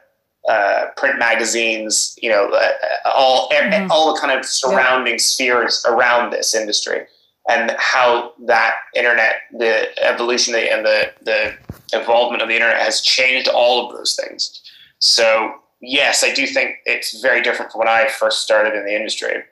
uh, 0.49 0.87
print 0.97 1.19
magazines, 1.19 2.17
you 2.23 2.31
know, 2.31 2.49
uh, 2.51 2.71
all 3.05 3.49
Mhm. 3.51 3.91
all 3.91 4.15
the 4.15 4.21
kind 4.21 4.37
of 4.39 4.45
surrounding 4.47 5.19
spheres 5.19 5.85
around 5.87 6.31
this 6.31 6.55
industry. 6.55 7.07
And 7.49 7.75
how 7.79 8.35
that 8.47 8.77
internet, 8.95 9.37
the 9.53 9.89
evolution 10.05 10.55
and 10.55 10.85
the 10.85 11.13
the 11.23 11.55
involvement 11.93 12.43
of 12.43 12.49
the 12.49 12.55
internet 12.55 12.81
has 12.81 13.01
changed 13.01 13.49
all 13.49 13.87
of 13.87 13.97
those 13.97 14.15
things. 14.15 14.63
So 14.99 15.55
yes, 15.81 16.23
I 16.23 16.33
do 16.33 16.47
think 16.47 16.77
it's 16.85 17.21
very 17.21 17.43
different 17.43 17.73
from 17.73 17.81
when 17.81 17.89
I 17.89 18.09
first 18.09 18.43
started 18.43 18.75
in 18.75 18.85
the 18.85 18.95
industry. 18.95 19.43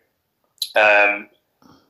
Um, 0.74 1.28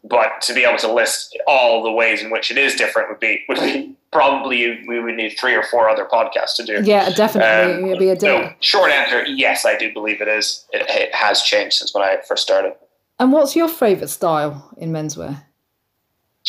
but 0.09 0.41
to 0.43 0.55
be 0.55 0.63
able 0.63 0.79
to 0.79 0.93
list 0.93 1.37
all 1.49 1.83
the 1.83 1.91
ways 1.91 2.23
in 2.23 2.31
which 2.31 2.53
it 2.53 2.59
is 2.59 2.77
different 2.77 3.09
would 3.09 3.19
be 3.19 3.45
would 3.49 3.59
be 3.59 3.97
probably 4.13 4.85
we 4.87 5.01
would 5.01 5.17
need 5.17 5.37
three 5.39 5.55
or 5.55 5.65
four 5.65 5.89
other 5.89 6.05
podcasts 6.05 6.55
to 6.57 6.65
do. 6.65 6.81
Yeah, 6.85 7.11
definitely. 7.11 7.75
Um, 7.75 7.85
It'd 7.87 7.99
be 7.99 8.11
a 8.11 8.21
so 8.21 8.53
short 8.61 8.93
answer: 8.93 9.25
yes, 9.27 9.67
I 9.67 9.77
do 9.77 9.93
believe 9.93 10.21
it 10.21 10.29
is. 10.29 10.65
It, 10.73 10.87
it, 10.89 11.15
has 11.15 11.43
changed 11.43 11.77
since 11.77 11.93
when 11.93 12.05
I 12.05 12.19
first 12.29 12.45
started. 12.45 12.75
And 13.19 13.33
what's 13.33 13.57
your 13.57 13.69
favorite 13.69 14.09
style 14.09 14.73
in 14.77 14.93
menswear? 14.93 15.43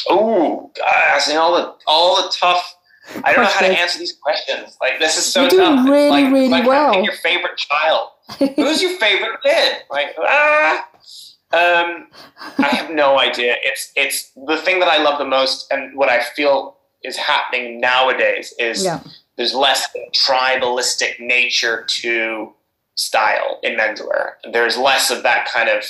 Oh, 0.10 0.72
asking 0.88 1.38
all 1.38 1.56
the 1.56 1.74
all 1.88 2.16
the 2.22 2.30
tough. 2.30 2.76
I 3.24 3.34
don't 3.34 3.44
know 3.46 3.50
how 3.50 3.62
to 3.62 3.68
answer 3.80 4.00
these 4.00 4.14
questions. 4.22 4.78
Like 4.82 5.00
this 5.00 5.18
is 5.18 5.26
so 5.26 5.42
You're 5.42 5.50
doing 5.50 5.76
tough. 5.78 5.90
really, 5.90 6.10
like, 6.24 6.34
really 6.34 6.50
like 6.50 6.66
well. 6.68 7.02
Your 7.04 7.14
favorite 7.14 7.58
child. 7.58 8.10
Who's 8.58 8.82
your 8.82 8.98
favorite 9.00 9.40
kid? 9.44 9.78
Like 9.90 10.16
ah. 10.20 10.88
Um, 11.54 12.08
I 12.58 12.68
have 12.74 12.90
no 12.92 13.18
idea. 13.20 13.56
It's 13.64 13.94
it's 13.96 14.32
the 14.46 14.58
thing 14.58 14.80
that 14.82 14.90
I 14.90 15.02
love 15.02 15.18
the 15.18 15.26
most, 15.26 15.72
and 15.72 15.96
what 15.98 16.10
I 16.10 16.22
feel 16.22 16.76
is 17.04 17.16
happening 17.16 17.80
nowadays 17.80 18.54
is 18.60 18.84
Yeah. 18.84 19.00
there's 19.38 19.54
less 19.56 19.88
tribalistic 20.14 21.20
nature 21.22 21.86
to 22.02 22.54
style 22.96 23.60
in 23.64 23.78
menswear. 23.78 24.32
There's 24.52 24.78
less 24.78 25.10
of 25.10 25.24
that 25.24 25.48
kind 25.48 25.70
of 25.70 25.86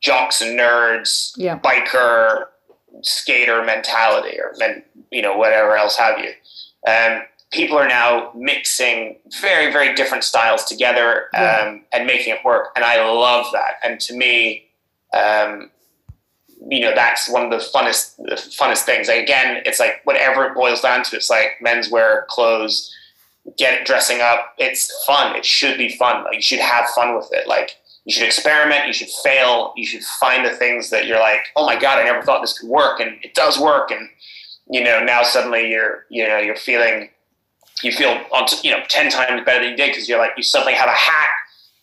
jocks 0.00 0.42
and 0.42 0.58
nerds, 0.58 1.32
Yeah. 1.36 1.58
biker, 1.58 2.46
skater 3.02 3.62
mentality, 3.64 4.38
or 4.38 4.52
men, 4.58 4.82
you 5.10 5.22
know 5.22 5.36
whatever 5.36 5.76
else 5.76 5.96
have 5.96 6.18
you. 6.18 6.30
Um, 6.90 7.22
people 7.52 7.76
are 7.78 7.88
now 7.88 8.30
mixing 8.34 9.16
very 9.40 9.72
very 9.72 9.94
different 9.94 10.24
styles 10.24 10.64
together 10.64 11.24
um, 11.34 11.42
Yeah. 11.42 11.76
and 11.92 12.06
making 12.06 12.34
it 12.34 12.44
work, 12.44 12.68
and 12.76 12.84
I 12.84 13.02
love 13.10 13.46
that. 13.52 13.74
And 13.82 14.00
to 14.00 14.14
me, 14.14 14.66
um, 15.12 15.70
you 16.68 16.80
know 16.80 16.94
that's 16.94 17.28
one 17.30 17.42
of 17.44 17.50
the 17.50 17.56
funnest 17.74 18.16
the 18.16 18.34
funnest 18.34 18.82
things. 18.84 19.08
Like, 19.08 19.22
again, 19.22 19.62
it's 19.64 19.80
like 19.80 20.00
whatever 20.04 20.44
it 20.46 20.54
boils 20.54 20.80
down 20.82 21.02
to. 21.04 21.16
It's 21.16 21.30
like 21.30 21.52
menswear, 21.64 22.26
clothes, 22.26 22.94
get 23.56 23.86
dressing 23.86 24.20
up. 24.20 24.54
It's 24.58 24.92
fun. 25.06 25.34
It 25.36 25.44
should 25.46 25.78
be 25.78 25.96
fun. 25.96 26.24
Like 26.24 26.34
you 26.36 26.42
should 26.42 26.60
have 26.60 26.86
fun 26.90 27.16
with 27.16 27.28
it. 27.32 27.48
Like 27.48 27.76
you 28.04 28.12
should 28.12 28.24
experiment. 28.24 28.86
You 28.86 28.92
should 28.92 29.10
fail. 29.22 29.72
You 29.76 29.86
should 29.86 30.02
find 30.02 30.44
the 30.44 30.50
things 30.50 30.90
that 30.90 31.06
you're 31.06 31.20
like, 31.20 31.46
oh 31.56 31.66
my 31.66 31.78
god, 31.78 31.98
I 31.98 32.04
never 32.04 32.22
thought 32.22 32.40
this 32.40 32.58
could 32.58 32.68
work, 32.68 33.00
and 33.00 33.18
it 33.22 33.34
does 33.34 33.58
work. 33.58 33.90
And 33.90 34.08
you 34.68 34.82
know 34.82 35.02
now 35.02 35.22
suddenly 35.22 35.70
you're 35.70 36.06
you 36.08 36.26
know 36.26 36.38
you're 36.38 36.56
feeling 36.56 37.10
you 37.82 37.92
feel 37.92 38.20
you 38.62 38.70
know 38.70 38.82
ten 38.88 39.10
times 39.10 39.44
better 39.44 39.60
than 39.60 39.70
you 39.72 39.76
did 39.76 39.88
because 39.88 40.08
you're 40.08 40.18
like 40.18 40.32
you 40.36 40.42
suddenly 40.42 40.74
have 40.74 40.88
a 40.88 40.92
hat 40.92 41.30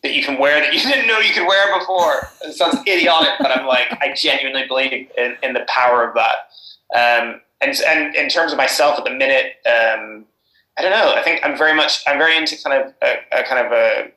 that 0.03 0.13
you 0.13 0.23
can 0.23 0.39
wear 0.39 0.59
that 0.59 0.73
you 0.73 0.79
didn't 0.91 1.07
know 1.07 1.19
you 1.19 1.33
could 1.33 1.47
wear 1.47 1.77
before. 1.77 2.29
It 2.43 2.53
sounds 2.53 2.79
idiotic, 2.87 3.33
but 3.39 3.51
I'm 3.51 3.65
like, 3.67 3.87
I 4.01 4.13
genuinely 4.15 4.67
believe 4.67 4.91
in, 5.17 5.37
in 5.43 5.53
the 5.53 5.65
power 5.67 6.07
of 6.07 6.15
that. 6.15 6.35
Um, 6.95 7.41
and, 7.61 7.75
and 7.85 8.15
in 8.15 8.29
terms 8.29 8.51
of 8.51 8.57
myself 8.57 8.97
at 8.97 9.03
the 9.03 9.11
minute, 9.11 9.55
um, 9.65 10.25
I 10.77 10.83
don't 10.83 10.91
know. 10.91 11.13
I 11.15 11.23
think 11.23 11.41
I'm 11.43 11.57
very 11.57 11.73
much, 11.73 12.03
I'm 12.07 12.19
very 12.19 12.37
into 12.37 12.55
kind 12.63 12.81
of 12.81 12.93
a, 13.01 13.39
a 13.39 13.43
kind 13.43 13.65
of 13.65 13.71
a, 13.71 14.11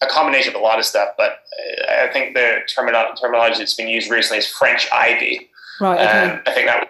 a 0.00 0.06
combination 0.06 0.54
of 0.54 0.60
a 0.60 0.64
lot 0.64 0.78
of 0.78 0.84
stuff, 0.84 1.10
but 1.16 1.32
uh, 1.32 2.04
I 2.04 2.12
think 2.12 2.34
the 2.34 2.60
termino- 2.74 3.18
terminology 3.20 3.58
that's 3.58 3.74
been 3.74 3.88
used 3.88 4.10
recently 4.10 4.38
is 4.38 4.46
French 4.46 4.88
ivy. 4.92 5.48
Right. 5.80 6.00
Okay. 6.00 6.30
Um, 6.30 6.40
I 6.46 6.50
think 6.52 6.66
that 6.66 6.80
would 6.80 6.88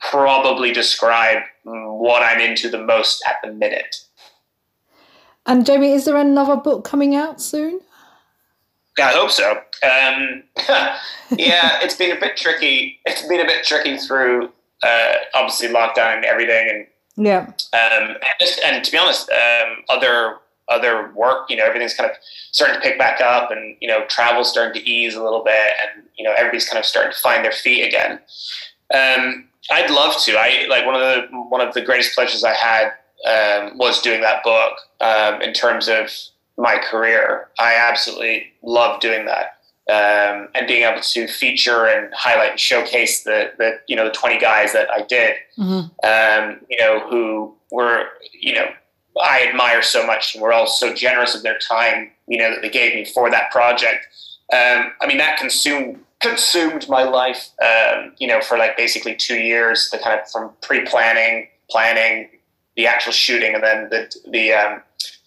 probably 0.00 0.72
describe 0.72 1.42
what 1.64 2.22
I'm 2.22 2.40
into 2.40 2.68
the 2.68 2.78
most 2.82 3.22
at 3.26 3.36
the 3.42 3.52
minute. 3.52 3.96
and 5.46 5.64
Jamie, 5.64 5.92
is 5.92 6.04
there 6.04 6.16
another 6.16 6.56
book 6.56 6.84
coming 6.84 7.14
out 7.14 7.40
soon? 7.40 7.80
I 8.98 9.10
hope 9.12 9.30
so. 9.30 9.50
Um, 9.82 10.44
yeah, 11.36 11.80
it's 11.82 11.96
been 11.96 12.16
a 12.16 12.20
bit 12.20 12.36
tricky. 12.36 13.00
It's 13.04 13.26
been 13.26 13.40
a 13.40 13.44
bit 13.44 13.64
tricky 13.64 13.96
through 13.98 14.50
uh, 14.82 15.12
obviously 15.34 15.68
lockdown 15.68 16.16
and 16.16 16.24
everything, 16.24 16.68
and 17.16 17.26
Yeah. 17.26 17.40
um, 17.72 18.10
and, 18.16 18.18
just, 18.40 18.60
and 18.62 18.84
to 18.84 18.92
be 18.92 18.98
honest, 18.98 19.30
um, 19.30 19.78
other 19.88 20.36
other 20.68 21.12
work, 21.14 21.50
you 21.50 21.56
know, 21.56 21.64
everything's 21.64 21.94
kind 21.94 22.10
of 22.10 22.16
starting 22.52 22.76
to 22.76 22.80
pick 22.80 22.98
back 22.98 23.20
up, 23.20 23.50
and 23.50 23.76
you 23.80 23.88
know, 23.88 24.04
travel's 24.06 24.50
starting 24.50 24.80
to 24.80 24.88
ease 24.88 25.14
a 25.14 25.22
little 25.22 25.44
bit, 25.44 25.72
and 25.82 26.04
you 26.16 26.24
know, 26.24 26.32
everybody's 26.36 26.68
kind 26.68 26.78
of 26.78 26.86
starting 26.86 27.12
to 27.12 27.18
find 27.18 27.44
their 27.44 27.52
feet 27.52 27.86
again. 27.86 28.12
Um, 28.92 29.48
I'd 29.70 29.90
love 29.90 30.16
to. 30.22 30.36
I 30.36 30.66
like 30.68 30.86
one 30.86 30.94
of 30.94 31.00
the 31.00 31.26
one 31.48 31.60
of 31.60 31.74
the 31.74 31.82
greatest 31.82 32.14
pleasures 32.14 32.44
I 32.44 32.54
had 32.54 32.92
um, 33.26 33.78
was 33.78 34.00
doing 34.02 34.20
that 34.20 34.44
book. 34.44 34.74
Um, 35.00 35.42
in 35.42 35.52
terms 35.52 35.88
of 35.88 36.10
my 36.56 36.78
career, 36.78 37.48
I 37.58 37.74
absolutely 37.74 38.52
love 38.62 39.00
doing 39.00 39.26
that. 39.26 39.58
Um, 39.86 40.48
and 40.54 40.66
being 40.66 40.84
able 40.84 41.02
to 41.02 41.28
feature 41.28 41.84
and 41.84 42.12
highlight 42.14 42.52
and 42.52 42.60
showcase 42.60 43.24
the, 43.24 43.52
the 43.58 43.80
you 43.86 43.94
know 43.94 44.06
the 44.06 44.12
20 44.12 44.38
guys 44.38 44.72
that 44.72 44.88
I 44.90 45.02
did 45.02 45.34
hmm 45.56 45.80
um, 46.04 46.60
you 46.68 46.76
know, 46.78 47.00
who 47.08 47.54
were, 47.70 48.06
you 48.38 48.54
know, 48.54 48.66
I 49.22 49.46
admire 49.48 49.82
so 49.82 50.06
much 50.06 50.34
and 50.34 50.42
were 50.42 50.52
all 50.52 50.66
so 50.66 50.94
generous 50.94 51.34
of 51.34 51.42
their 51.42 51.58
time, 51.58 52.10
you 52.26 52.38
know, 52.38 52.50
that 52.50 52.62
they 52.62 52.70
gave 52.70 52.94
me 52.94 53.04
for 53.04 53.30
that 53.30 53.50
project. 53.50 54.06
Um, 54.52 54.92
I 55.00 55.06
mean, 55.06 55.18
that 55.18 55.38
consumed 55.38 56.00
consumed 56.20 56.88
my 56.88 57.02
life, 57.02 57.50
um, 57.62 58.12
you 58.18 58.26
know, 58.26 58.40
for 58.40 58.56
like 58.56 58.76
basically 58.76 59.14
two 59.14 59.38
years. 59.38 59.90
The 59.90 59.98
kind 59.98 60.18
of 60.18 60.30
from 60.30 60.52
pre-planning, 60.62 61.48
planning, 61.70 62.28
the 62.76 62.86
actual 62.86 63.12
shooting, 63.12 63.54
and 63.54 63.62
then 63.62 63.88
the 63.90 64.14
the 64.30 64.52
um, 64.52 64.82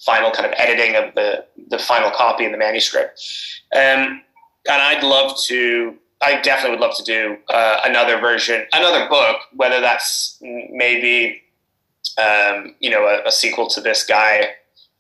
final 0.06 0.32
kind 0.32 0.46
of 0.46 0.54
editing 0.58 0.96
of 0.96 1.16
the 1.16 1.46
the 1.70 1.80
final 1.80 2.12
copy 2.12 2.46
and 2.46 2.54
the 2.54 2.58
manuscript. 2.58 3.22
Um, 3.74 4.22
and 4.70 4.82
I'd 4.82 5.04
love 5.04 5.38
to 5.46 5.96
I 6.22 6.42
definitely 6.42 6.78
would 6.78 6.86
love 6.86 6.98
to 6.98 7.04
do 7.04 7.38
uh, 7.50 7.82
another 7.86 8.20
version, 8.20 8.66
another 8.74 9.08
book, 9.08 9.38
whether 9.54 9.80
that's 9.80 10.38
maybe 10.42 11.42
um, 12.18 12.76
you 12.80 12.90
know 12.90 13.06
a, 13.06 13.28
a, 13.28 13.32
sequel 13.32 13.68
to 13.70 13.82
this 13.82 14.04
guy. 14.06 14.40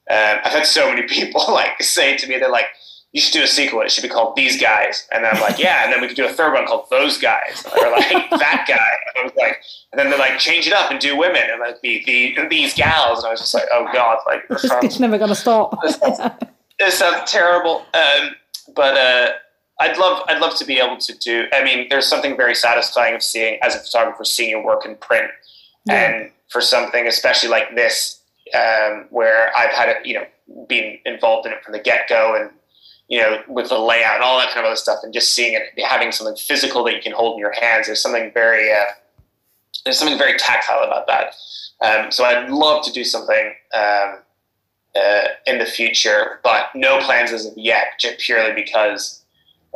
Um, 0.10 0.40
I've 0.44 0.54
had 0.54 0.66
so 0.66 0.90
many 0.90 1.04
people 1.08 1.44
like 1.50 1.82
say 1.82 2.16
to 2.18 2.28
me, 2.28 2.38
they're 2.38 2.50
like, 2.52 2.68
"You 3.12 3.22
should 3.22 3.34
do 3.34 3.44
a 3.44 3.48
sequel. 3.48 3.82
It 3.82 3.92
should 3.92 4.04
be 4.04 4.10
called 4.10 4.36
These 4.36 4.60
Guys." 4.62 5.08
And 5.12 5.26
I'm 5.26 5.42
like, 5.42 5.60
"Yeah." 5.60 5.84
And 5.84 5.92
then 5.94 6.02
we 6.02 6.08
could 6.08 6.16
do 6.18 6.26
a 6.26 6.30
third 6.34 6.54
one 6.54 6.66
called 6.66 6.88
Those 6.90 7.18
Guys, 7.18 7.66
or 7.66 7.90
like 7.92 8.10
that 8.32 8.66
guy. 8.68 8.74
And 9.08 9.20
I 9.20 9.24
was 9.24 9.34
like, 9.38 9.60
and 9.92 10.00
then 10.00 10.10
they're 10.10 10.20
like, 10.20 10.38
"Change 10.40 10.68
it 10.68 10.74
up 10.74 10.92
and 10.92 11.00
do 11.00 11.18
women," 11.18 11.44
and 11.52 11.60
like 11.60 11.82
be 11.82 12.04
the 12.06 12.48
these 12.48 12.74
gals. 12.74 13.20
And 13.20 13.28
I 13.28 13.32
was 13.32 13.40
just 13.42 13.54
like, 13.54 13.66
"Oh 13.74 13.88
God!" 13.94 14.20
Like 14.26 14.48
this 14.50 14.64
It's, 14.64 14.72
sounds, 14.74 14.86
it's 14.86 15.00
never 15.00 15.18
going 15.18 15.30
to 15.30 15.36
stop. 15.36 15.82
this 15.82 15.96
sounds, 15.98 16.20
this 16.80 16.94
sounds 17.00 17.30
terrible. 17.32 17.86
Um, 17.94 18.36
but 18.76 18.98
uh, 18.98 19.32
I'd 19.80 19.98
love 19.98 20.24
I'd 20.28 20.40
love 20.42 20.56
to 20.58 20.66
be 20.66 20.78
able 20.80 20.98
to 20.98 21.18
do. 21.18 21.46
I 21.54 21.64
mean, 21.64 21.88
there's 21.90 22.06
something 22.08 22.38
very 22.38 22.56
satisfying 22.56 23.16
of 23.16 23.24
seeing 23.24 23.60
as 23.62 23.76
a 23.76 23.80
photographer 23.80 24.24
seeing 24.26 24.52
your 24.52 24.64
work 24.64 24.86
in 24.86 24.96
print, 24.96 25.32
Yeah. 25.86 25.94
and 25.96 26.32
for 26.50 26.62
something 26.62 27.08
especially 27.08 27.50
like 27.50 27.76
this, 27.76 28.22
um, 28.54 29.06
where 29.10 29.56
I've 29.56 29.72
had 29.72 29.90
it, 29.90 30.06
you 30.06 30.14
know, 30.14 30.26
been 30.68 30.98
involved 31.06 31.46
in 31.46 31.54
it 31.54 31.64
from 31.64 31.74
the 31.74 31.80
get 31.80 32.08
go, 32.08 32.36
and 32.36 32.52
you 33.08 33.20
know, 33.20 33.42
with 33.48 33.70
the 33.70 33.78
layout 33.78 34.16
and 34.16 34.24
all 34.24 34.38
that 34.38 34.50
kind 34.50 34.60
of 34.60 34.66
other 34.66 34.76
stuff, 34.76 35.00
and 35.04 35.14
just 35.14 35.34
seeing 35.34 35.54
it, 35.54 35.84
having 35.84 36.12
something 36.12 36.36
physical 36.36 36.84
that 36.84 36.94
you 36.94 37.02
can 37.02 37.14
hold 37.14 37.34
in 37.34 37.40
your 37.40 37.54
hands. 37.54 37.88
There's 37.88 38.02
something 38.02 38.32
very 38.34 38.72
uh, 38.72 38.86
there's 39.84 39.98
something 39.98 40.18
very 40.18 40.38
tactile 40.38 40.84
about 40.84 41.08
that. 41.08 41.36
Um, 41.80 42.12
so 42.12 42.26
I'd 42.26 42.50
love 42.50 42.84
to 42.86 42.92
do 42.92 43.04
something. 43.04 43.54
Um, 43.74 44.20
uh, 44.96 45.28
in 45.46 45.60
the 45.60 45.66
future, 45.66 46.40
but 46.44 46.70
no 46.74 46.98
plans 47.02 47.32
as 47.32 47.46
of 47.46 47.56
yet, 47.56 48.00
just 48.00 48.18
purely 48.18 48.52
because 48.54 49.24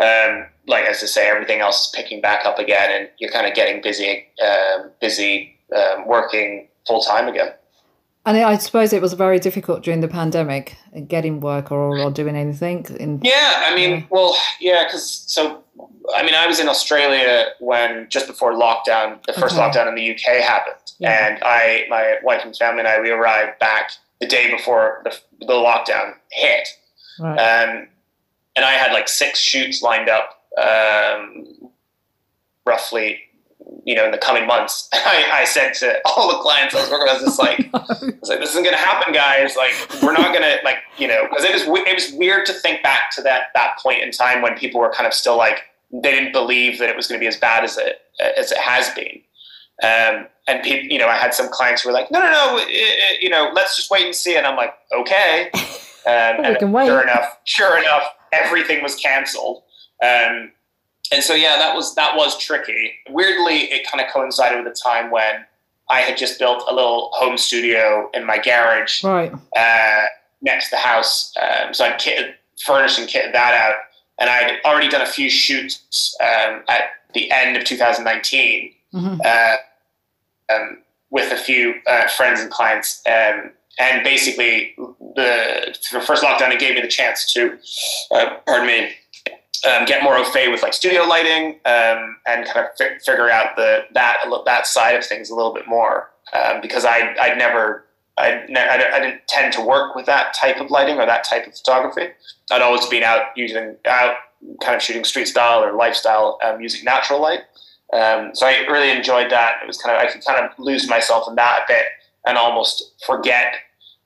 um, 0.02 0.48
like 0.68 0.86
as 0.86 1.04
I 1.04 1.06
say, 1.06 1.30
everything 1.30 1.60
else 1.60 1.88
is 1.88 1.94
picking 1.96 2.22
back 2.22 2.46
up 2.46 2.60
again, 2.60 2.90
and 2.92 3.10
you're 3.20 3.32
kind 3.32 3.48
of 3.48 3.54
getting 3.54 3.82
busy, 3.82 4.28
um, 4.44 4.92
busy 5.00 5.51
um, 5.76 6.08
working 6.08 6.68
full 6.88 7.02
time 7.02 7.28
again. 7.28 7.54
And 8.24 8.38
I 8.38 8.56
suppose 8.58 8.94
it 8.94 9.02
was 9.02 9.14
very 9.14 9.40
difficult 9.40 9.82
during 9.82 10.02
the 10.02 10.08
pandemic 10.08 10.78
getting 11.08 11.40
work 11.40 11.72
or, 11.72 11.98
or 12.00 12.12
doing 12.12 12.36
anything. 12.36 12.86
In, 13.00 13.20
Yeah, 13.24 13.64
I 13.66 13.74
mean, 13.74 13.92
Yeah. 13.92 14.04
well, 14.12 14.36
yeah, 14.60 14.84
because 14.86 15.24
so 15.28 15.64
I 16.16 16.22
mean, 16.24 16.36
I 16.36 16.46
was 16.46 16.60
in 16.60 16.68
Australia 16.70 17.48
when 17.60 18.08
just 18.10 18.28
before 18.28 18.54
lockdown, 18.54 19.24
the 19.26 19.34
first 19.34 19.56
Okay. 19.58 19.62
lockdown 19.64 19.88
in 19.88 19.96
the 19.96 20.12
UK 20.12 20.42
happened, 20.44 20.76
Yeah. 21.00 21.28
and 21.28 21.44
I, 21.44 21.86
my 21.90 22.18
wife 22.24 22.42
and 22.46 22.56
family 22.56 22.80
and 22.82 22.88
I, 22.88 23.00
we 23.02 23.10
arrived 23.10 23.58
back 23.60 23.92
the 24.20 24.28
day 24.28 24.52
before 24.52 25.02
the, 25.04 25.18
the 25.40 25.54
lockdown 25.54 26.14
hit. 26.32 26.68
right. 27.20 27.40
Um, 27.40 27.88
and 28.56 28.66
I 28.66 28.72
had 28.74 28.92
like 28.94 29.08
six 29.08 29.40
shoots 29.40 29.82
lined 29.82 30.10
up, 30.10 30.44
um, 30.62 31.48
roughly, 32.66 33.20
you 33.86 33.96
know, 33.96 34.06
in 34.06 34.12
the 34.12 34.18
coming 34.18 34.46
months. 34.48 34.90
I, 34.94 35.26
I 35.32 35.46
said 35.46 35.74
to 35.76 36.00
all 36.06 36.32
the 36.32 36.40
clients 36.40 36.76
I 36.76 36.82
was 36.82 36.90
working 36.90 37.06
with, 37.06 37.12
I 37.12 37.14
was 37.14 37.24
just 37.24 37.40
like, 37.40 37.60
I 37.74 38.20
was 38.20 38.30
like, 38.30 38.40
this 38.40 38.52
isn't 38.52 38.64
going 38.64 38.76
to 38.76 38.82
happen, 38.82 39.14
guys. 39.14 39.56
Like, 39.56 39.74
we're 40.02 40.14
not 40.14 40.34
going 40.34 40.44
to, 40.44 40.58
like, 40.64 40.78
you 40.98 41.08
know, 41.08 41.28
because 41.30 41.44
it 41.44 41.54
was, 41.54 41.64
it 41.64 41.94
was 41.94 42.14
weird 42.14 42.46
to 42.48 42.54
think 42.54 42.84
back 42.84 43.12
to 43.16 43.22
that, 43.24 43.48
that 43.56 43.78
point 43.80 44.02
in 44.02 44.12
time 44.12 44.42
when 44.42 44.58
people 44.58 44.80
were 44.80 44.92
kind 44.92 45.08
of 45.08 45.14
still 45.14 45.38
like 45.38 45.64
they 45.92 46.12
didn't 46.12 46.32
believe 46.32 46.80
that 46.80 46.90
it 46.90 46.96
was 46.96 47.08
going 47.08 47.20
to 47.20 47.24
be 47.24 47.28
as 47.28 47.38
bad 47.38 47.64
as 47.64 47.78
it 47.78 48.02
as 48.38 48.52
it 48.52 48.58
has 48.58 48.90
been. 48.92 49.22
Um, 49.84 50.28
and 50.48 50.62
people, 50.64 50.90
you 50.90 51.00
know, 51.00 51.08
I 51.08 51.16
had 51.16 51.34
some 51.34 51.50
clients 51.50 51.82
who 51.82 51.90
were 51.90 51.94
like, 51.94 52.12
"No, 52.12 52.20
no, 52.20 52.32
no, 52.32 52.58
it, 52.58 52.68
it, 52.70 53.22
you 53.22 53.30
know, 53.30 53.52
let's 53.54 53.76
just 53.76 53.90
wait 53.90 54.06
and 54.06 54.16
see." 54.16 54.38
And 54.38 54.46
I'm 54.46 54.58
like, 54.58 54.74
"Okay." 54.94 55.52
Um, 56.04 56.44
and 56.44 56.58
sure 56.60 57.04
enough, 57.04 57.38
sure 57.44 57.78
enough, 57.78 58.02
everything 58.32 58.82
was 58.82 58.96
canceled. 58.96 59.62
Um, 60.04 60.52
and 61.12 61.24
so, 61.24 61.34
yeah, 61.34 61.58
that 61.58 61.76
was 61.76 61.94
that 61.96 62.16
was 62.16 62.38
tricky. 62.38 62.94
Weirdly, 63.10 63.72
it 63.72 63.90
kind 63.90 64.04
of 64.04 64.12
coincided 64.12 64.64
with 64.64 64.72
a 64.72 64.76
time 64.76 65.12
when 65.12 65.46
I 65.90 66.00
had 66.00 66.18
just 66.18 66.40
built 66.40 66.64
a 66.70 66.74
little 66.74 67.10
home 67.14 67.38
studio 67.38 68.10
in 68.14 68.26
my 68.26 68.38
garage, 68.38 69.04
right 69.04 69.32
uh, 69.56 70.06
next 70.42 70.70
to 70.70 70.72
the 70.72 70.78
house. 70.78 71.34
Um, 71.38 71.74
so 71.74 71.86
I 71.86 71.92
kitted, 71.92 72.36
furnished 72.66 72.98
and 72.98 73.10
kitted 73.10 73.34
that 73.34 73.54
out, 73.54 73.76
and 74.20 74.30
I'd 74.30 74.60
already 74.64 74.88
done 74.88 75.02
a 75.02 75.06
few 75.06 75.30
shoots 75.30 76.16
um, 76.22 76.64
at 76.70 76.84
the 77.14 77.30
end 77.30 77.58
of 77.58 77.66
2019 77.66 78.74
mm-hmm. 78.94 79.22
uh, 79.26 80.56
um, 80.56 80.78
with 81.10 81.34
a 81.34 81.38
few 81.38 81.76
uh, 81.88 82.08
friends 82.08 82.40
and 82.40 82.50
clients. 82.50 83.02
Um, 83.06 83.52
and 83.80 84.04
basically, 84.04 84.76
the, 84.78 85.78
the 85.92 86.02
first 86.02 86.24
lockdown, 86.24 86.52
it 86.52 86.60
gave 86.60 86.76
me 86.76 86.82
the 86.82 86.88
chance 86.88 87.32
to, 87.34 87.58
uh, 88.12 88.38
pardon 88.46 88.68
me, 88.68 88.92
um, 89.66 89.86
get 89.86 90.04
more 90.04 90.18
au 90.18 90.24
fait 90.24 90.50
with 90.50 90.64
like 90.64 90.74
studio 90.74 91.04
lighting 91.04 91.60
um, 91.66 92.18
and 92.26 92.46
kind 92.46 92.66
of 92.66 92.68
fi- 92.78 92.98
figure 93.00 93.30
out 93.30 93.56
the 93.56 93.86
that 93.94 94.18
that 94.46 94.68
side 94.68 94.96
of 94.96 95.06
things 95.06 95.30
a 95.30 95.36
little 95.36 95.54
bit 95.54 95.68
more 95.68 96.12
um, 96.34 96.62
because 96.62 96.86
I 96.86 97.16
I'd 97.22 97.38
never 97.38 97.86
I, 98.18 98.46
I, 98.50 99.00
didn't 99.00 99.28
tend 99.28 99.54
to 99.54 99.62
work 99.62 99.96
with 99.96 100.06
that 100.06 100.34
type 100.34 100.60
of 100.60 100.70
lighting 100.70 101.00
or 101.00 101.06
that 101.06 101.24
type 101.24 101.48
of 101.48 101.56
photography. 101.56 102.10
I'd 102.52 102.62
always 102.62 102.86
been 102.88 103.04
out 103.04 103.36
using 103.36 103.76
out 103.86 104.16
kind 104.62 104.76
of 104.76 104.82
shooting 104.82 105.04
street 105.04 105.28
style 105.28 105.64
or 105.64 105.74
lifestyle 105.74 106.38
um, 106.44 106.62
using 106.62 106.84
natural 106.84 107.22
light. 107.22 107.42
Um, 107.94 108.32
so 108.34 108.46
I 108.46 108.66
really 108.70 108.92
enjoyed 108.92 109.32
that. 109.32 109.60
It 109.64 109.68
was 109.68 109.78
kind 109.78 109.96
of 109.96 110.02
I 110.02 110.12
could 110.12 110.24
kind 110.26 110.44
of 110.44 110.52
lose 110.60 110.90
myself 110.90 111.28
in 111.28 111.36
that 111.36 111.62
a 111.64 111.66
bit 111.68 111.86
and 112.26 112.38
almost 112.38 112.94
forget 113.06 113.56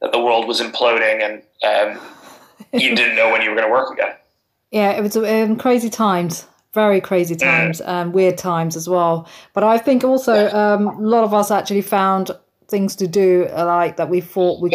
that 0.02 0.12
the 0.12 0.20
world 0.20 0.48
was 0.48 0.62
imploding 0.62 1.22
and 1.24 1.98
um, 1.98 2.02
you 2.74 2.96
didn't 2.96 3.16
know 3.16 3.32
when 3.32 3.42
you 3.42 3.50
were 3.50 3.56
going 3.56 3.68
to 3.68 3.72
work 3.72 3.92
again. 3.92 4.16
Yeah, 4.72 4.92
it 4.92 5.02
was 5.02 5.16
um, 5.16 5.58
crazy 5.58 5.90
times, 5.90 6.48
very 6.74 7.00
crazy 7.00 7.36
times, 7.36 7.80
and 7.82 8.08
um, 8.08 8.12
weird 8.12 8.38
times 8.38 8.76
as 8.76 8.90
well. 8.90 9.28
But 9.54 9.64
I 9.64 9.78
think 9.78 10.04
also 10.04 10.50
um, 10.50 10.88
a 10.88 11.02
lot 11.02 11.24
of 11.24 11.34
us 11.34 11.52
actually 11.52 11.82
found 11.82 12.32
things 12.68 12.96
to 12.96 13.08
do 13.08 13.48
uh, 13.56 13.66
like 13.66 13.98
that 13.98 14.10
we 14.10 14.20
thought 14.22 14.60
we 14.60 14.70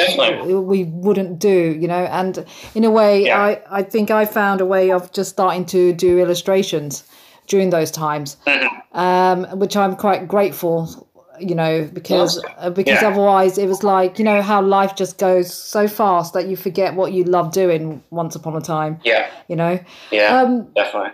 we 0.54 0.84
wouldn't 0.84 1.38
do 1.38 1.76
you 1.80 1.88
know 1.88 2.04
and 2.04 2.44
in 2.74 2.84
a 2.84 2.90
way 2.90 3.24
yeah. 3.24 3.40
i 3.40 3.62
i 3.70 3.82
think 3.82 4.10
i 4.10 4.24
found 4.24 4.60
a 4.60 4.66
way 4.66 4.92
of 4.92 5.10
just 5.12 5.30
starting 5.30 5.64
to 5.64 5.92
do 5.92 6.18
illustrations 6.18 7.04
during 7.48 7.70
those 7.70 7.90
times 7.90 8.36
mm-hmm. 8.46 8.98
um, 8.98 9.58
which 9.58 9.76
i'm 9.76 9.96
quite 9.96 10.28
grateful 10.28 11.09
you 11.40 11.54
know, 11.54 11.88
because 11.92 12.42
uh, 12.58 12.70
because 12.70 13.00
yeah. 13.02 13.08
otherwise 13.08 13.58
it 13.58 13.66
was 13.66 13.82
like 13.82 14.18
you 14.18 14.24
know 14.24 14.42
how 14.42 14.60
life 14.62 14.94
just 14.96 15.18
goes 15.18 15.52
so 15.52 15.88
fast 15.88 16.34
that 16.34 16.46
you 16.46 16.56
forget 16.56 16.94
what 16.94 17.12
you 17.12 17.24
love 17.24 17.52
doing 17.52 18.02
once 18.10 18.34
upon 18.34 18.56
a 18.56 18.60
time. 18.60 19.00
Yeah, 19.04 19.30
you 19.48 19.56
know. 19.56 19.78
Yeah, 20.10 20.40
um, 20.40 20.64
definitely. 20.74 21.10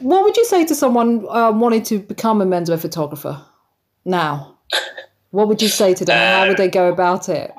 What 0.00 0.24
would 0.24 0.36
you 0.36 0.44
say 0.44 0.64
to 0.64 0.74
someone 0.74 1.26
um, 1.28 1.60
wanting 1.60 1.82
to 1.84 1.98
become 1.98 2.40
a 2.40 2.46
menswear 2.46 2.80
photographer 2.80 3.44
now? 4.04 4.58
what 5.30 5.48
would 5.48 5.60
you 5.60 5.68
say 5.68 5.94
to 5.94 6.04
them? 6.04 6.16
Uh, 6.16 6.40
how 6.40 6.48
would 6.48 6.56
they 6.56 6.68
go 6.68 6.88
about 6.88 7.28
it? 7.28 7.52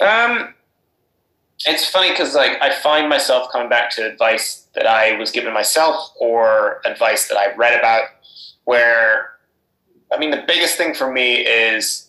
Um, 0.00 0.54
it's 1.66 1.88
funny 1.88 2.10
because 2.10 2.34
like 2.34 2.60
I 2.60 2.70
find 2.70 3.08
myself 3.08 3.50
coming 3.52 3.68
back 3.68 3.90
to 3.96 4.10
advice 4.10 4.66
that 4.74 4.86
I 4.86 5.16
was 5.18 5.30
given 5.30 5.52
myself 5.52 6.12
or 6.20 6.80
advice 6.84 7.28
that 7.28 7.36
I 7.36 7.54
read 7.54 7.78
about, 7.78 8.04
where 8.64 9.30
I 10.12 10.18
mean, 10.18 10.30
the 10.30 10.44
biggest 10.46 10.76
thing 10.76 10.94
for 10.94 11.10
me 11.10 11.36
is 11.36 12.08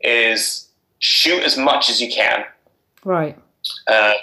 is 0.00 0.68
shoot 0.98 1.42
as 1.42 1.56
much 1.56 1.88
as 1.90 2.00
you 2.00 2.10
can. 2.10 2.44
Right. 3.04 3.38
Uh, 3.86 4.14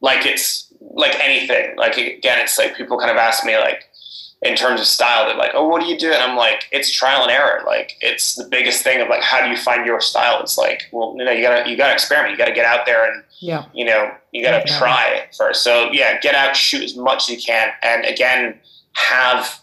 like 0.00 0.26
it's 0.26 0.72
like 0.80 1.18
anything. 1.20 1.76
Like 1.76 1.96
again, 1.96 2.38
it's 2.40 2.58
like 2.58 2.76
people 2.76 2.98
kind 2.98 3.10
of 3.10 3.16
ask 3.16 3.44
me 3.44 3.56
like 3.56 3.84
in 4.42 4.54
terms 4.54 4.80
of 4.80 4.86
style. 4.86 5.26
They're 5.26 5.36
like, 5.36 5.52
"Oh, 5.54 5.66
what 5.68 5.80
do 5.80 5.88
you 5.88 5.98
do?" 5.98 6.12
And 6.12 6.22
I'm 6.22 6.36
like, 6.36 6.68
"It's 6.70 6.90
trial 6.90 7.22
and 7.22 7.30
error. 7.30 7.62
Like 7.66 7.96
it's 8.00 8.34
the 8.34 8.44
biggest 8.44 8.82
thing 8.82 9.00
of 9.00 9.08
like 9.08 9.22
how 9.22 9.42
do 9.42 9.50
you 9.50 9.56
find 9.56 9.84
your 9.84 10.00
style? 10.00 10.40
It's 10.40 10.58
like, 10.58 10.84
well, 10.92 11.14
you 11.16 11.24
know, 11.24 11.32
you 11.32 11.42
gotta 11.42 11.68
you 11.68 11.76
gotta 11.76 11.92
experiment. 11.92 12.32
You 12.32 12.38
gotta 12.38 12.54
get 12.54 12.64
out 12.64 12.86
there 12.86 13.10
and 13.10 13.24
yeah, 13.40 13.64
you 13.74 13.84
know, 13.84 14.12
you 14.32 14.42
gotta 14.42 14.64
yeah, 14.66 14.78
try 14.78 15.08
it 15.08 15.34
first. 15.34 15.62
So 15.62 15.90
yeah, 15.92 16.18
get 16.20 16.34
out, 16.34 16.56
shoot 16.56 16.82
as 16.82 16.96
much 16.96 17.28
as 17.28 17.30
you 17.30 17.42
can, 17.42 17.70
and 17.82 18.04
again, 18.04 18.58
have 18.92 19.60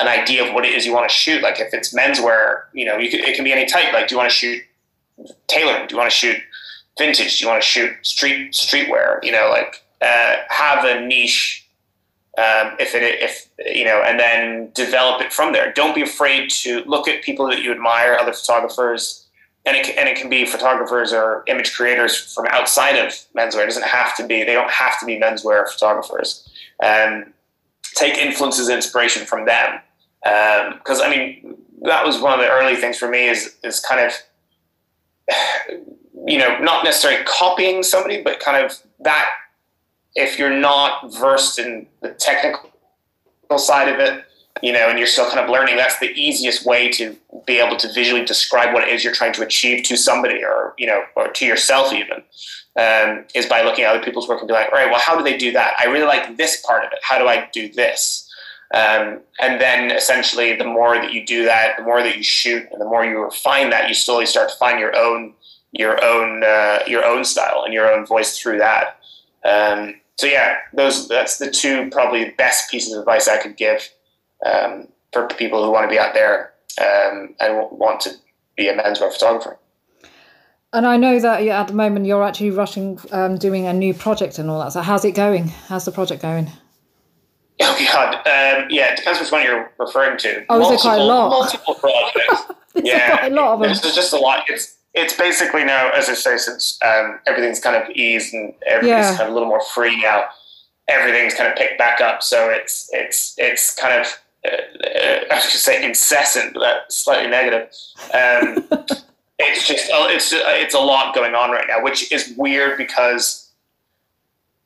an 0.00 0.08
idea 0.08 0.46
of 0.46 0.54
what 0.54 0.64
it 0.64 0.74
is 0.74 0.86
you 0.86 0.92
want 0.92 1.08
to 1.08 1.14
shoot. 1.14 1.42
Like 1.42 1.60
if 1.60 1.72
it's 1.74 1.94
menswear, 1.94 2.62
you 2.72 2.84
know, 2.84 2.96
you 2.96 3.10
could, 3.10 3.20
it 3.20 3.36
can 3.36 3.44
be 3.44 3.52
any 3.52 3.66
type. 3.66 3.92
Like, 3.92 4.08
do 4.08 4.14
you 4.14 4.18
want 4.18 4.30
to 4.30 4.34
shoot 4.34 4.62
tailoring? 5.46 5.86
Do 5.86 5.94
you 5.94 5.98
want 5.98 6.10
to 6.10 6.16
shoot 6.16 6.38
vintage? 6.98 7.38
Do 7.38 7.44
you 7.44 7.50
want 7.50 7.62
to 7.62 7.68
shoot 7.68 7.94
street 8.02 8.52
streetwear? 8.52 9.22
You 9.22 9.32
know, 9.32 9.48
like 9.50 9.84
uh, 10.00 10.36
have 10.48 10.84
a 10.84 11.06
niche. 11.06 11.66
Um, 12.38 12.76
if 12.78 12.94
it 12.94 13.02
if 13.02 13.48
you 13.58 13.84
know, 13.84 14.02
and 14.02 14.18
then 14.18 14.70
develop 14.72 15.20
it 15.20 15.32
from 15.32 15.52
there. 15.52 15.72
Don't 15.72 15.94
be 15.94 16.02
afraid 16.02 16.48
to 16.50 16.82
look 16.84 17.06
at 17.06 17.22
people 17.22 17.46
that 17.48 17.60
you 17.60 17.70
admire, 17.70 18.16
other 18.18 18.32
photographers, 18.32 19.26
and 19.66 19.76
it 19.76 19.94
and 19.98 20.08
it 20.08 20.16
can 20.16 20.30
be 20.30 20.46
photographers 20.46 21.12
or 21.12 21.44
image 21.48 21.74
creators 21.74 22.32
from 22.32 22.46
outside 22.46 22.96
of 22.96 23.12
menswear. 23.36 23.64
It 23.64 23.66
doesn't 23.66 23.84
have 23.84 24.16
to 24.16 24.26
be. 24.26 24.44
They 24.44 24.54
don't 24.54 24.70
have 24.70 24.98
to 25.00 25.06
be 25.06 25.18
menswear 25.18 25.68
photographers. 25.68 26.48
Um, 26.82 27.34
take 27.96 28.16
influences, 28.16 28.68
and 28.68 28.76
inspiration 28.76 29.26
from 29.26 29.44
them 29.44 29.80
because 30.22 31.00
um, 31.00 31.06
I 31.06 31.10
mean 31.10 31.56
that 31.82 32.04
was 32.04 32.20
one 32.20 32.32
of 32.32 32.40
the 32.40 32.50
early 32.50 32.76
things 32.76 32.98
for 32.98 33.08
me 33.08 33.28
is 33.28 33.56
is 33.64 33.80
kind 33.80 34.00
of 34.00 34.12
you 36.26 36.38
know 36.38 36.58
not 36.58 36.84
necessarily 36.84 37.24
copying 37.24 37.82
somebody, 37.82 38.22
but 38.22 38.40
kind 38.40 38.64
of 38.64 38.78
that 39.00 39.30
if 40.14 40.38
you're 40.38 40.50
not 40.50 41.12
versed 41.14 41.58
in 41.58 41.86
the 42.02 42.10
technical 42.10 42.70
side 43.56 43.88
of 43.88 44.00
it, 44.00 44.24
you 44.62 44.72
know, 44.72 44.88
and 44.88 44.98
you're 44.98 45.06
still 45.06 45.28
kind 45.28 45.40
of 45.40 45.48
learning, 45.48 45.76
that's 45.76 45.98
the 45.98 46.10
easiest 46.10 46.66
way 46.66 46.90
to 46.90 47.16
be 47.46 47.58
able 47.58 47.76
to 47.76 47.92
visually 47.92 48.24
describe 48.24 48.74
what 48.74 48.82
it 48.82 48.92
is 48.92 49.04
you're 49.04 49.12
trying 49.12 49.32
to 49.32 49.42
achieve 49.42 49.84
to 49.84 49.96
somebody 49.96 50.44
or, 50.44 50.74
you 50.76 50.86
know, 50.86 51.02
or 51.16 51.28
to 51.28 51.46
yourself 51.46 51.92
even, 51.92 52.22
um, 52.76 53.24
is 53.34 53.46
by 53.46 53.62
looking 53.62 53.84
at 53.84 53.94
other 53.94 54.04
people's 54.04 54.28
work 54.28 54.40
and 54.40 54.48
be 54.48 54.54
like, 54.54 54.66
all 54.66 54.78
right, 54.78 54.90
well, 54.90 55.00
how 55.00 55.16
do 55.16 55.24
they 55.24 55.36
do 55.36 55.52
that? 55.52 55.74
I 55.78 55.86
really 55.86 56.06
like 56.06 56.36
this 56.36 56.64
part 56.66 56.84
of 56.84 56.92
it. 56.92 56.98
How 57.02 57.18
do 57.18 57.26
I 57.26 57.48
do 57.52 57.72
this? 57.72 58.29
Um, 58.72 59.20
and 59.40 59.60
then 59.60 59.90
essentially, 59.90 60.54
the 60.54 60.64
more 60.64 60.94
that 60.94 61.12
you 61.12 61.26
do 61.26 61.44
that, 61.44 61.76
the 61.76 61.82
more 61.82 62.02
that 62.02 62.16
you 62.16 62.22
shoot, 62.22 62.68
and 62.70 62.80
the 62.80 62.84
more 62.84 63.04
you 63.04 63.18
refine 63.18 63.70
that, 63.70 63.88
you 63.88 63.94
slowly 63.94 64.26
start 64.26 64.48
to 64.50 64.56
find 64.56 64.78
your 64.78 64.96
own 64.96 65.34
your 65.72 66.02
own 66.04 66.42
uh, 66.44 66.80
your 66.86 67.04
own 67.04 67.24
style 67.24 67.62
and 67.64 67.74
your 67.74 67.92
own 67.92 68.06
voice 68.06 68.38
through 68.38 68.58
that. 68.58 68.98
Um, 69.44 69.94
so 70.18 70.26
yeah, 70.26 70.58
those 70.72 71.08
that's 71.08 71.38
the 71.38 71.50
two 71.50 71.90
probably 71.90 72.30
best 72.30 72.70
pieces 72.70 72.92
of 72.92 73.00
advice 73.00 73.26
I 73.26 73.38
could 73.38 73.56
give 73.56 73.88
um, 74.44 74.88
for 75.12 75.26
people 75.26 75.64
who 75.64 75.70
want 75.70 75.84
to 75.84 75.94
be 75.94 75.98
out 75.98 76.14
there 76.14 76.52
um, 76.80 77.34
and 77.40 77.66
want 77.72 78.00
to 78.02 78.10
be 78.56 78.68
a 78.68 78.74
menswear 78.76 79.12
photographer. 79.12 79.58
And 80.72 80.86
I 80.86 80.96
know 80.96 81.18
that 81.18 81.42
at 81.42 81.66
the 81.66 81.74
moment 81.74 82.06
you're 82.06 82.22
actually 82.22 82.52
rushing, 82.52 83.00
um, 83.10 83.38
doing 83.38 83.66
a 83.66 83.72
new 83.72 83.92
project 83.92 84.38
and 84.38 84.48
all 84.48 84.60
that. 84.60 84.72
So 84.72 84.82
how's 84.82 85.04
it 85.04 85.16
going? 85.16 85.48
How's 85.48 85.84
the 85.84 85.90
project 85.90 86.22
going? 86.22 86.48
Oh 87.62 87.86
God, 87.92 88.14
um, 88.14 88.68
yeah, 88.70 88.92
it 88.92 88.96
depends 88.96 89.20
which 89.20 89.30
one 89.30 89.42
you're 89.42 89.70
referring 89.78 90.18
to. 90.18 90.44
Oh, 90.48 90.58
multiple, 90.58 90.74
is 90.74 90.82
quite 90.82 91.00
a 91.00 91.04
lot? 91.04 91.30
Multiple 91.30 91.74
projects. 91.74 92.52
yeah, 92.74 93.18
quite 93.18 93.32
a 93.32 93.34
lot 93.34 93.54
of 93.54 93.60
them. 93.60 93.68
There's 93.68 93.94
just 93.94 94.12
a 94.12 94.16
lot. 94.16 94.44
It's 94.48 94.76
it's 94.94 95.14
basically 95.14 95.64
now, 95.64 95.90
as 95.90 96.08
I 96.08 96.14
say, 96.14 96.36
since 96.36 96.78
um, 96.84 97.20
everything's 97.26 97.60
kind 97.60 97.76
of 97.76 97.90
eased 97.90 98.34
and 98.34 98.54
everything's 98.66 99.06
yeah. 99.06 99.16
kind 99.16 99.22
of 99.22 99.30
a 99.30 99.32
little 99.32 99.48
more 99.48 99.62
free 99.62 100.00
now, 100.00 100.24
everything's 100.88 101.34
kind 101.34 101.50
of 101.50 101.56
picked 101.56 101.78
back 101.78 102.00
up. 102.00 102.22
So 102.22 102.48
it's 102.50 102.88
it's 102.92 103.34
it's 103.38 103.74
kind 103.74 104.00
of 104.00 104.06
uh, 104.44 104.88
uh 104.88 105.24
I 105.30 105.38
should 105.40 105.60
say 105.60 105.84
incessant, 105.84 106.54
but 106.54 106.60
that's 106.60 106.96
slightly 106.96 107.30
negative. 107.30 107.68
Um, 108.14 108.64
it's 109.38 109.68
just 109.68 109.88
it's 109.90 110.32
it's 110.32 110.74
a 110.74 110.80
lot 110.80 111.14
going 111.14 111.34
on 111.34 111.50
right 111.50 111.66
now, 111.68 111.82
which 111.82 112.10
is 112.10 112.34
weird 112.36 112.78
because 112.78 113.49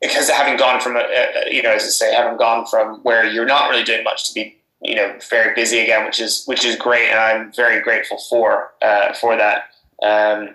because 0.06 0.28
having 0.28 0.56
gone 0.56 0.80
from 0.80 0.96
a, 0.96 1.02
you 1.50 1.62
know 1.62 1.72
as 1.72 1.82
I 1.82 1.88
say 1.88 2.14
having 2.14 2.36
gone 2.36 2.66
from 2.66 3.00
where 3.02 3.24
you're 3.24 3.46
not 3.46 3.70
really 3.70 3.84
doing 3.84 4.04
much 4.04 4.28
to 4.28 4.34
be 4.34 4.56
you 4.82 4.94
know 4.94 5.16
very 5.30 5.54
busy 5.54 5.80
again 5.80 6.04
which 6.04 6.20
is 6.20 6.44
which 6.46 6.64
is 6.64 6.76
great 6.76 7.08
and 7.10 7.18
I'm 7.18 7.52
very 7.52 7.82
grateful 7.82 8.18
for 8.28 8.72
uh, 8.82 9.14
for 9.14 9.36
that 9.36 9.70
um, 10.02 10.54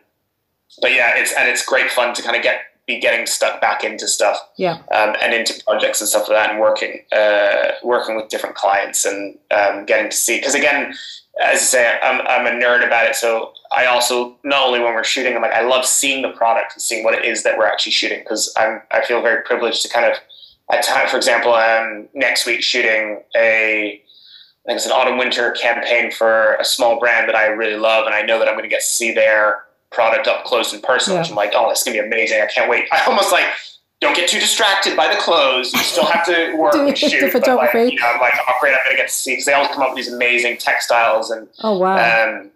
but 0.81 0.91
yeah 0.91 1.13
it's 1.15 1.33
and 1.33 1.49
it's 1.49 1.65
great 1.65 1.91
fun 1.91 2.13
to 2.15 2.21
kind 2.21 2.35
of 2.35 2.43
get 2.43 2.61
be 2.87 2.99
getting 2.99 3.27
stuck 3.27 3.61
back 3.61 3.83
into 3.83 4.07
stuff 4.07 4.37
yeah 4.57 4.81
um, 4.93 5.15
and 5.21 5.33
into 5.33 5.61
projects 5.63 6.01
and 6.01 6.09
stuff 6.09 6.27
like 6.27 6.37
that 6.37 6.51
and 6.51 6.59
working 6.59 7.03
uh, 7.11 7.71
working 7.83 8.15
with 8.15 8.29
different 8.29 8.55
clients 8.55 9.05
and 9.05 9.37
um, 9.51 9.85
getting 9.85 10.09
to 10.09 10.17
see 10.17 10.37
because 10.37 10.55
again 10.55 10.93
as 11.39 11.59
I 11.59 11.63
say, 11.63 11.99
I'm, 12.01 12.21
I'm 12.27 12.47
a 12.47 12.59
nerd 12.59 12.85
about 12.85 13.07
it. 13.07 13.15
So 13.15 13.53
I 13.71 13.85
also, 13.85 14.35
not 14.43 14.65
only 14.65 14.79
when 14.79 14.93
we're 14.93 15.03
shooting, 15.03 15.35
I'm 15.35 15.41
like, 15.41 15.53
I 15.53 15.61
love 15.61 15.85
seeing 15.85 16.21
the 16.21 16.29
product 16.29 16.73
and 16.73 16.81
seeing 16.81 17.03
what 17.03 17.13
it 17.13 17.23
is 17.23 17.43
that 17.43 17.57
we're 17.57 17.67
actually 17.67 17.91
shooting 17.91 18.19
because 18.19 18.51
I'm, 18.57 18.81
I 18.91 19.05
feel 19.05 19.21
very 19.21 19.43
privileged 19.43 19.83
to 19.83 19.89
kind 19.89 20.11
of 20.11 20.17
at 20.71 20.83
time, 20.83 21.07
for 21.07 21.17
example, 21.17 21.53
I'm 21.53 22.09
next 22.13 22.45
week 22.45 22.61
shooting 22.61 23.21
a 23.35 24.01
I 24.65 24.71
think 24.71 24.77
it's 24.77 24.85
an 24.85 24.91
autumn 24.91 25.17
winter 25.17 25.51
campaign 25.51 26.11
for 26.11 26.55
a 26.55 26.65
small 26.65 26.99
brand 26.99 27.27
that 27.27 27.35
I 27.35 27.47
really 27.47 27.77
love, 27.77 28.05
and 28.05 28.13
I 28.13 28.21
know 28.21 28.37
that 28.37 28.47
I'm 28.47 28.53
going 28.53 28.63
to 28.63 28.69
get 28.69 28.81
to 28.81 28.85
see 28.85 29.13
their 29.13 29.63
product 29.91 30.27
up 30.27 30.43
close 30.43 30.73
and 30.73 30.83
personal. 30.83 31.15
Yeah. 31.17 31.21
Which 31.21 31.31
I'm 31.31 31.35
like, 31.35 31.53
oh, 31.55 31.69
this 31.69 31.79
is 31.79 31.85
going 31.85 31.97
to 31.97 32.03
be 32.03 32.07
amazing. 32.07 32.41
I 32.41 32.45
can't 32.45 32.69
wait. 32.69 32.87
I 32.91 33.03
almost 33.05 33.31
like 33.31 33.45
don't 33.99 34.15
get 34.15 34.29
too 34.29 34.39
distracted 34.39 34.95
by 34.95 35.11
the 35.11 35.19
clothes. 35.19 35.73
You 35.73 35.79
still 35.79 36.05
have 36.05 36.23
to 36.27 36.53
work 36.57 36.73
Do 36.73 36.87
and 36.87 36.95
shoot. 36.95 37.33
But 37.33 37.47
like, 37.47 37.73
you 37.73 37.99
know, 37.99 38.07
I'm 38.07 38.21
like, 38.21 38.33
oh, 38.35 38.53
great, 38.59 38.73
I'm 38.73 38.79
going 38.85 38.95
to 38.95 39.01
get 39.01 39.07
to 39.07 39.13
see 39.13 39.31
because 39.31 39.45
they 39.45 39.53
always 39.53 39.71
come 39.71 39.81
up 39.81 39.89
with 39.89 40.05
these 40.05 40.13
amazing 40.13 40.57
textiles 40.57 41.31
and 41.31 41.47
Oh 41.61 41.77
wow. 41.79 41.95
um, 42.29 42.51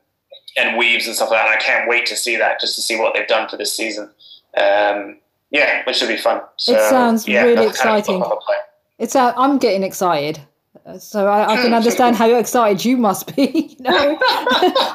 and 0.57 0.77
weaves 0.77 1.07
and 1.07 1.15
stuff 1.15 1.29
like 1.31 1.39
that. 1.39 1.51
And 1.51 1.59
I 1.59 1.61
can't 1.63 1.89
wait 1.89 2.05
to 2.07 2.15
see 2.15 2.35
that, 2.37 2.59
just 2.59 2.75
to 2.75 2.81
see 2.81 2.97
what 2.99 3.13
they've 3.13 3.27
done 3.27 3.49
for 3.49 3.57
this 3.57 3.75
season. 3.75 4.09
Um, 4.57 5.17
yeah, 5.51 5.83
which 5.85 5.97
should 5.97 6.09
be 6.09 6.17
fun. 6.17 6.41
So, 6.57 6.73
sounds 6.89 7.27
yeah, 7.27 7.43
really 7.43 7.65
that's 7.65 7.79
kind 7.81 7.95
of 7.95 7.99
exciting. 7.99 8.21
on 8.23 8.29
the 8.29 8.35
plan. 8.37 8.57
It's 8.99 9.15
uh, 9.15 9.33
I'm 9.35 9.57
getting 9.57 9.83
excited. 9.83 10.39
Uh, 10.85 10.97
So 10.97 11.27
I, 11.27 11.53
I 11.53 11.61
can 11.61 11.73
understand 11.73 12.15
how 12.15 12.29
excited 12.35 12.83
you 12.83 12.97
must 12.97 13.35
be. 13.35 13.69
You 13.83 13.89
know, 13.89 14.17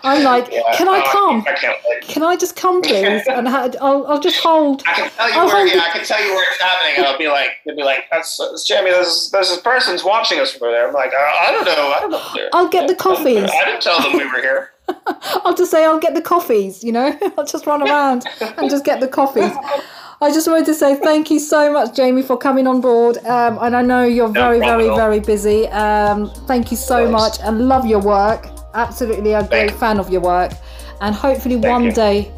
I'm 0.02 0.24
like, 0.24 0.50
Yeah, 0.50 0.62
can 0.76 0.88
I 0.88 1.00
uh, 1.00 1.12
come? 1.12 1.44
I 1.46 1.52
can't 1.52 1.76
wait. 1.86 2.02
Can 2.02 2.22
I 2.22 2.36
just 2.36 2.56
come, 2.56 2.80
please? 2.80 3.22
And 3.28 3.46
I'll, 3.48 4.06
I'll 4.06 4.20
just 4.20 4.40
hold. 4.40 4.82
I 4.86 4.94
can 4.94 5.10
tell 5.10 5.28
you 5.28 5.34
I'll 5.36 5.46
where. 5.46 5.66
Yeah, 5.66 5.82
I 5.82 5.90
can 5.90 6.04
tell 6.06 6.24
you 6.24 6.30
where 6.32 6.44
it's 6.50 6.62
happening, 6.62 6.94
and 6.96 7.06
I'll 7.06 7.18
be 7.18 7.28
like, 7.28 7.50
they'll 7.66 7.76
be 7.76 7.82
like, 7.82 8.04
"That's, 8.10 8.38
that's 8.38 8.64
Jamie. 8.66 8.90
There's 8.90 9.30
there's 9.30 9.50
this 9.50 9.60
person's 9.60 10.02
watching 10.04 10.40
us 10.40 10.52
from 10.52 10.68
there." 10.72 10.88
I'm 10.88 10.94
like, 10.94 11.12
"Uh, 11.12 11.16
I 11.18 11.50
don't 11.50 11.64
know. 11.66 11.92
I 11.96 12.00
don't 12.00 12.10
know. 12.12 12.48
I'll 12.54 12.68
get 12.68 12.88
the 12.88 12.94
coffees. 12.94 13.50
I 13.50 13.64
didn't 13.66 13.82
tell 13.82 14.00
them 14.00 14.12
we 14.16 14.24
were 14.24 14.40
here. 14.40 14.70
I'll 15.44 15.54
just 15.54 15.70
say 15.70 15.84
I'll 15.84 15.98
get 15.98 16.14
the 16.14 16.22
coffees. 16.22 16.82
You 16.82 16.92
know, 16.92 17.18
I'll 17.38 17.46
just 17.46 17.66
run 17.66 17.82
around 17.82 18.24
and 18.40 18.70
just 18.70 18.84
get 18.84 19.00
the 19.00 19.08
coffees. 19.08 19.52
I 20.20 20.32
just 20.32 20.48
wanted 20.48 20.66
to 20.66 20.74
say 20.74 20.96
thank 20.96 21.30
you 21.30 21.38
so 21.38 21.72
much, 21.72 21.94
Jamie, 21.94 22.22
for 22.22 22.36
coming 22.36 22.66
on 22.66 22.80
board. 22.80 23.18
Um, 23.18 23.56
and 23.60 23.76
I 23.76 23.82
know 23.82 24.02
you're 24.02 24.28
very, 24.28 24.58
very, 24.58 24.88
very 24.88 25.20
busy. 25.20 25.68
Um, 25.68 26.28
thank 26.48 26.72
you 26.72 26.76
so 26.76 27.04
Of 27.04 27.12
much 27.12 27.38
and 27.40 27.68
love 27.68 27.86
your 27.86 28.00
work. 28.00 28.48
Absolutely 28.74 29.34
a 29.34 29.46
great 29.46 29.70
you. 29.70 29.76
fan 29.76 30.00
of 30.00 30.10
your 30.10 30.20
work. 30.20 30.52
And 31.00 31.14
hopefully 31.14 31.54
one 31.54 31.84
you. 31.84 31.92
day 31.92 32.32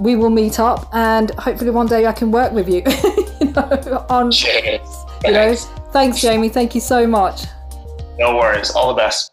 we 0.00 0.14
will 0.14 0.30
meet 0.30 0.60
up 0.60 0.88
and 0.94 1.32
hopefully 1.32 1.70
one 1.72 1.86
day 1.86 2.06
I 2.06 2.12
can 2.12 2.30
work 2.30 2.52
with 2.52 2.68
you. 2.68 2.82
you 3.40 3.52
know, 3.52 4.06
on 4.08 4.30
Cheers. 4.30 4.80
you 5.24 5.32
know. 5.32 5.54
Thanks. 5.54 5.64
Thanks, 5.92 6.20
Jamie. 6.20 6.48
Thank 6.48 6.76
you 6.76 6.80
so 6.80 7.08
much. 7.08 7.42
No 8.20 8.36
worries. 8.36 8.70
All 8.70 8.94
the 8.94 8.94
best. 8.94 9.32